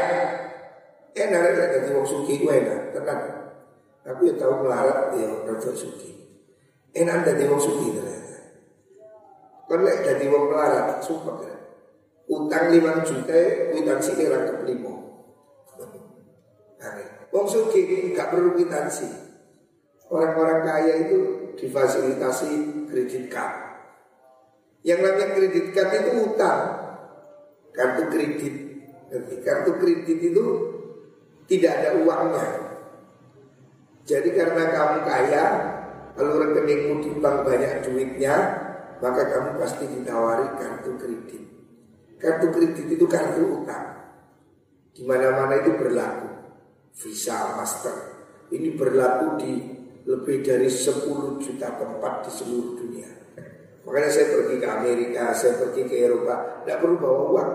Enak 1.13 1.41
ya 1.45 1.67
jadi 1.79 1.89
wong 1.93 2.05
suki 2.09 2.41
gue 2.41 2.53
enak, 2.53 2.97
tenang. 2.97 3.23
Tapi 4.03 4.33
ya 4.33 4.35
tahu 4.37 4.65
melarat 4.65 5.15
ya 5.15 5.29
rada 5.45 5.71
suki. 5.73 6.11
Enak 6.93 7.25
jadi 7.25 7.49
wong 7.49 7.61
suki 7.61 7.97
lek 9.81 10.05
jadi 10.05 10.25
wong 10.29 10.53
melarat, 10.53 11.01
sumpah 11.01 11.41
kan. 11.41 11.59
Utang 12.29 12.69
lima 12.69 13.01
juta, 13.01 13.41
kwitansi 13.73 14.11
kira 14.13 14.45
ke 14.45 14.69
lima. 14.69 14.93
Wong 17.33 17.47
suki 17.49 18.13
gak 18.13 18.29
perlu 18.29 18.53
kwitansi. 18.53 19.09
Orang-orang 20.13 20.61
kaya 20.69 20.95
itu 21.09 21.19
difasilitasi 21.57 22.51
kredit 22.93 23.33
card. 23.33 23.73
Yang 24.85 24.99
namanya 25.01 25.27
kredit 25.33 25.67
card 25.73 25.91
itu 25.95 26.11
utang 26.27 26.61
Kartu 27.71 28.03
kredit 28.11 28.55
Kartu 29.47 29.71
kredit 29.79 30.19
itu 30.19 30.45
tidak 31.47 31.73
ada 31.79 31.91
uangnya 32.03 32.49
Jadi 34.03 34.35
karena 34.35 34.75
kamu 34.75 34.99
kaya 35.07 35.45
Kalau 36.19 36.35
rekeningmu 36.35 36.99
di 36.99 37.11
banyak 37.23 37.87
duitnya 37.87 38.35
Maka 39.03 39.23
kamu 39.27 39.59
pasti 39.59 39.85
ditawari 39.91 40.47
kartu 40.55 40.95
kredit. 40.95 41.43
Kartu 42.23 42.55
kredit 42.55 42.87
itu 42.87 43.05
kartu 43.11 43.61
utang. 43.61 43.99
Di 44.95 45.03
mana-mana 45.03 45.59
itu 45.59 45.75
berlaku. 45.75 46.31
Visa, 47.03 47.59
Master. 47.59 47.97
Ini 48.55 48.79
berlaku 48.79 49.43
di 49.43 49.53
lebih 50.07 50.47
dari 50.47 50.71
10 50.71 51.43
juta 51.43 51.69
tempat 51.75 52.27
di 52.27 52.31
seluruh 52.31 52.79
dunia. 52.79 53.11
Makanya 53.83 54.11
saya 54.13 54.27
pergi 54.39 54.55
ke 54.63 54.69
Amerika, 54.71 55.35
saya 55.35 55.59
pergi 55.59 55.83
ke 55.91 55.97
Eropa, 55.99 56.63
tidak 56.63 56.79
perlu 56.79 56.97
bawa 57.03 57.21
uang. 57.35 57.53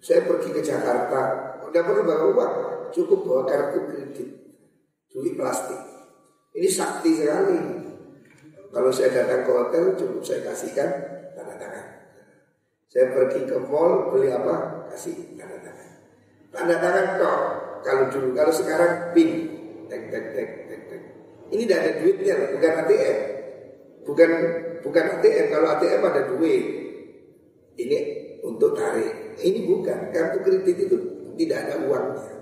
Saya 0.00 0.24
pergi 0.24 0.48
ke 0.48 0.60
Jakarta, 0.64 1.20
tidak 1.60 1.84
perlu 1.84 2.02
bawa 2.08 2.24
uang, 2.32 2.54
cukup 2.94 3.20
bawa 3.26 3.42
kartu 3.44 3.78
kredit, 3.84 4.28
duit 5.12 5.34
plastik. 5.36 5.80
Ini 6.56 6.68
sakti 6.68 7.10
sekali. 7.16 7.81
Kalau 8.72 8.88
saya 8.88 9.12
datang 9.12 9.44
ke 9.44 9.52
hotel, 9.52 9.84
cukup 10.00 10.24
saya 10.24 10.40
kasihkan 10.48 10.88
tanda 11.36 11.60
tangan. 11.60 11.86
Saya 12.88 13.12
pergi 13.12 13.44
ke 13.44 13.56
mall, 13.68 14.08
beli 14.08 14.32
apa, 14.32 14.88
kasih 14.88 15.36
tanda 15.36 15.60
tangan. 15.60 15.90
Tanda 16.48 16.74
tangan 16.80 17.06
kok. 17.20 17.40
Kalau 17.84 18.04
dulu, 18.08 18.32
kalau 18.32 18.48
sekarang 18.48 19.12
pin, 19.12 19.30
tek 19.92 20.08
tek 20.08 20.24
tek 20.32 20.48
tek 20.72 20.80
tek. 20.88 21.02
Ini 21.52 21.62
tidak 21.68 21.78
ada 21.84 21.92
duitnya, 22.00 22.34
bukan 22.56 22.72
ATM, 22.80 23.18
bukan 24.08 24.30
bukan 24.80 25.04
ATM. 25.20 25.46
Kalau 25.52 25.66
ATM 25.76 26.00
ada 26.08 26.22
duit. 26.32 26.64
Ini 27.76 27.98
untuk 28.40 28.72
tarik. 28.72 29.36
Ini 29.36 29.68
bukan. 29.68 30.12
Kartu 30.12 30.38
kredit 30.44 30.76
itu 30.88 30.96
tidak 31.36 31.58
ada 31.68 31.74
uangnya. 31.84 32.36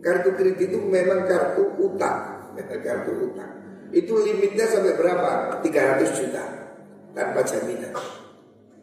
Kartu 0.00 0.30
kredit 0.36 0.68
itu 0.72 0.78
memang 0.80 1.24
kartu 1.24 1.72
utang. 1.80 2.52
kartu 2.60 3.12
utang. 3.32 3.69
Itu 3.90 4.22
limitnya 4.22 4.66
sampai 4.70 4.94
berapa? 4.94 5.60
300 5.62 6.18
juta 6.18 6.44
tanpa 7.14 7.42
jaminan. 7.42 7.94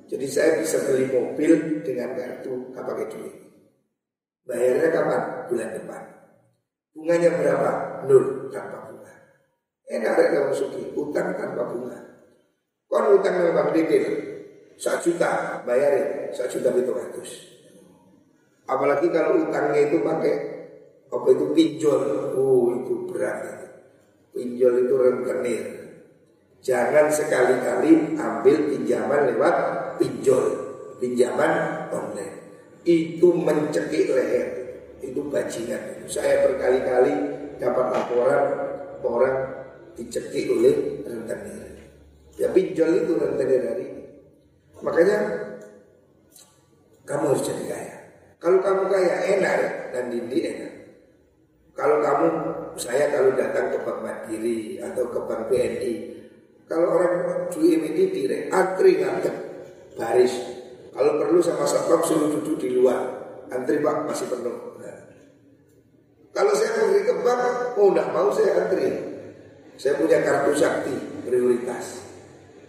Jadi 0.07 0.27
saya 0.27 0.59
bisa 0.63 0.83
beli 0.87 1.11
mobil 1.11 1.83
dengan 1.83 2.15
kartu 2.15 2.71
apa 2.75 2.95
pakai 2.95 3.07
duit. 3.11 3.35
Bayarnya 4.47 4.87
kapan? 4.91 5.21
Bulan 5.51 5.69
depan. 5.75 6.03
Bunganya 6.95 7.29
berapa? 7.35 7.69
Nol 8.07 8.47
tanpa 8.51 8.87
bunga. 8.87 9.13
Enak 9.91 10.15
ada 10.15 10.23
kamu 10.31 10.53
suki, 10.55 10.83
utang 10.95 11.35
tanpa 11.35 11.67
bunga. 11.67 11.99
Kon 12.87 13.19
utang 13.19 13.35
Bang 13.51 13.75
Didin 13.75 14.37
satu 14.79 15.11
juta 15.11 15.59
bayarin 15.67 16.31
satu 16.31 16.59
juta 16.59 16.71
itu 16.71 16.91
ratus. 16.95 17.29
Apalagi 18.67 19.11
kalau 19.11 19.43
utangnya 19.43 19.91
itu 19.91 19.99
pakai 19.99 20.35
apa 21.07 21.27
itu 21.31 21.45
pinjol, 21.51 22.03
uh 22.35 22.67
berat. 23.11 23.66
Pinjol 24.37 24.85
itu 24.85 24.95
rentenir. 25.01 25.63
Jangan 26.61 27.09
sekali-kali 27.09 28.13
ambil 28.21 28.55
pinjaman 28.69 29.33
lewat 29.33 29.55
pinjol, 29.97 30.45
pinjaman 31.01 31.85
online. 31.89 32.37
Itu 32.85 33.33
mencekik 33.33 34.13
leher, 34.13 34.47
itu 35.01 35.25
bajingan. 35.25 36.05
Saya 36.05 36.45
berkali-kali 36.45 37.13
dapat 37.57 37.85
laporan 37.89 38.43
orang 39.01 39.35
dicekik 39.97 40.53
oleh 40.53 41.01
rentenir. 41.01 41.89
Ya 42.37 42.53
pinjol 42.53 43.01
itu 43.01 43.17
rentenir 43.17 43.61
ini. 43.73 43.87
Makanya 44.85 45.17
kamu 47.09 47.33
harus 47.33 47.41
jadi 47.41 47.63
kaya. 47.65 47.95
Kalau 48.37 48.61
kamu 48.61 48.83
kaya 48.85 49.15
enak 49.39 49.59
dan 49.95 50.13
dindi 50.13 50.45
enak. 50.45 50.66
Kalau 51.77 52.01
kamu, 52.01 52.27
saya 52.73 53.13
kalau 53.13 53.37
datang 53.37 53.69
ke 53.69 53.77
Bank 53.85 54.01
Mandiri 54.01 54.81
atau 54.81 55.13
ke 55.13 55.19
Bank 55.29 55.45
BNI, 55.45 55.93
kalau 56.65 56.97
orang 56.97 57.47
duit 57.53 57.77
ini 57.85 58.09
direk, 58.09 58.49
antri 58.49 58.97
ngantek, 58.97 59.35
baris. 59.93 60.33
Kalau 60.89 61.21
perlu 61.21 61.37
sama 61.37 61.69
satpam 61.69 62.01
suruh 62.01 62.33
duduk 62.33 62.57
di 62.57 62.73
luar, 62.73 62.97
antri 63.53 63.77
pak 63.77 64.09
masih 64.09 64.25
penuh. 64.25 64.81
Nah. 64.81 64.99
Kalau 66.33 66.57
saya 66.57 66.81
pergi 66.81 67.01
ke 67.05 67.13
bank, 67.21 67.77
oh 67.77 67.93
enggak 67.93 68.09
mau 68.09 68.33
saya 68.33 68.65
antri. 68.65 68.89
Saya 69.77 69.93
punya 70.01 70.17
kartu 70.25 70.57
sakti 70.57 70.97
prioritas. 71.29 72.01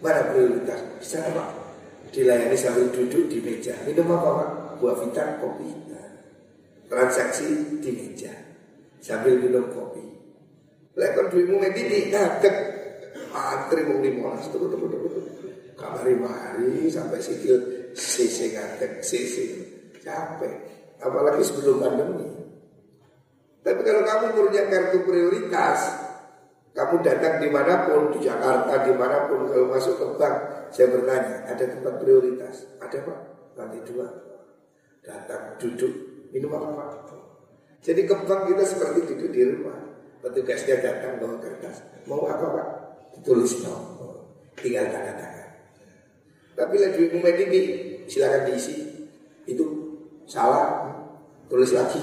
Mana 0.04 0.28
prioritas? 0.28 0.84
Bisa 1.00 1.24
pak? 1.32 1.48
Dilayani 2.12 2.56
sambil 2.60 2.92
duduk 2.92 3.32
di 3.32 3.40
meja. 3.40 3.72
Minum 3.88 4.12
apa 4.12 4.28
pak? 4.36 4.50
Buah 4.84 4.96
vita, 5.00 5.40
kopi. 5.40 5.72
Nah. 5.88 6.12
Transaksi 6.92 7.80
di 7.80 7.90
meja 7.96 8.47
sambil 9.02 9.38
minum 9.38 9.70
kopi. 9.70 10.02
Lekon 10.98 11.30
duitmu 11.30 11.62
ngedini 11.62 12.10
ngadek 12.10 12.56
antri 13.30 13.86
mau 13.86 14.02
limolas 14.02 14.50
tuh 14.50 14.66
tuh 14.66 14.74
tuh 14.74 14.88
tuh 14.90 15.24
kamari 15.78 16.18
mari 16.18 16.90
sampai 16.90 17.22
sikil 17.22 17.90
sisi 17.94 18.50
ngadek 18.50 19.04
sisi 19.04 19.62
capek 20.02 20.54
apalagi 20.98 21.42
sebelum 21.46 21.78
pandemi. 21.78 22.26
Tapi 23.62 23.80
kalau 23.84 24.02
kamu 24.06 24.26
punya 24.32 24.62
kartu 24.70 24.98
prioritas, 25.04 25.78
kamu 26.72 27.04
datang 27.04 27.42
di 27.42 27.48
mana 27.50 27.84
pun 27.84 28.14
di 28.14 28.22
Jakarta 28.22 28.86
di 28.86 28.92
mana 28.94 29.28
pun 29.28 29.50
kalau 29.50 29.66
masuk 29.68 29.98
ke 29.98 30.06
bank, 30.16 30.36
saya 30.72 30.88
bertanya 30.94 31.46
ada 31.46 31.64
tempat 31.66 31.94
prioritas, 32.00 32.64
ada 32.80 32.96
pak? 33.02 33.18
Lantai 33.58 33.82
dua, 33.82 34.06
datang 35.02 35.58
duduk 35.58 35.92
minum 36.30 36.54
apa? 36.54 37.17
Jadi 37.82 38.00
kembang 38.10 38.50
kita 38.50 38.64
seperti 38.66 39.06
duduk 39.14 39.30
di 39.30 39.42
rumah. 39.46 39.78
Petugasnya 40.18 40.82
datang 40.82 41.22
bawa 41.22 41.38
kertas. 41.38 41.78
Mau 42.10 42.26
apa 42.26 42.46
pak? 42.50 42.68
Ditulis 43.14 43.62
no. 43.62 43.74
Tinggal 44.58 44.90
tanda 44.90 45.14
tangan. 45.14 45.48
Tapi 46.58 46.74
lagi 46.82 47.06
umum 47.14 47.22
ini 47.22 47.60
silakan 48.10 48.50
diisi. 48.50 48.82
Itu 49.46 49.64
salah. 50.26 50.90
Tulis 51.46 51.70
lagi. 51.70 52.02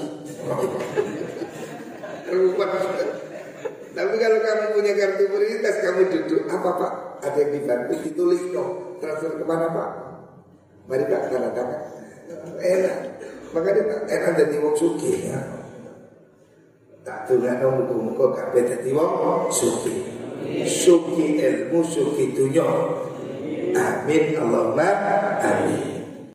Tapi 3.96 4.14
kalau 4.20 4.38
kamu 4.44 4.76
punya 4.76 4.92
kartu 4.92 5.24
prioritas, 5.30 5.80
kamu 5.80 6.12
duduk 6.12 6.44
apa 6.52 6.70
pak? 6.76 6.92
Ada 7.24 7.38
yang 7.46 7.50
dibantu 7.56 7.94
ditulis 8.04 8.42
no. 8.52 8.96
Transfer 9.00 9.40
ke 9.40 9.44
mana 9.44 9.72
pak? 9.72 9.90
Mari 10.88 11.04
pak 11.04 11.20
tanda 11.28 11.52
tangan. 11.52 11.80
Enak. 12.60 12.96
Makanya 13.52 13.82
enak 14.08 14.32
jadi 14.36 14.56
wong 14.60 14.76
suki 14.76 15.32
ya. 15.32 15.55
Tak 17.06 17.30
dongano 17.30 17.78
muga-muga 17.78 18.34
kabeh 18.34 18.66
dadi 18.66 18.90
wong 18.90 19.46
suki. 19.46 19.94
Suki 20.66 21.38
ilmu, 21.38 21.78
suki 21.86 22.34
dunya. 22.34 22.66
Amin 23.78 24.34
Allahumma 24.34 24.90
amin. 25.38 25.95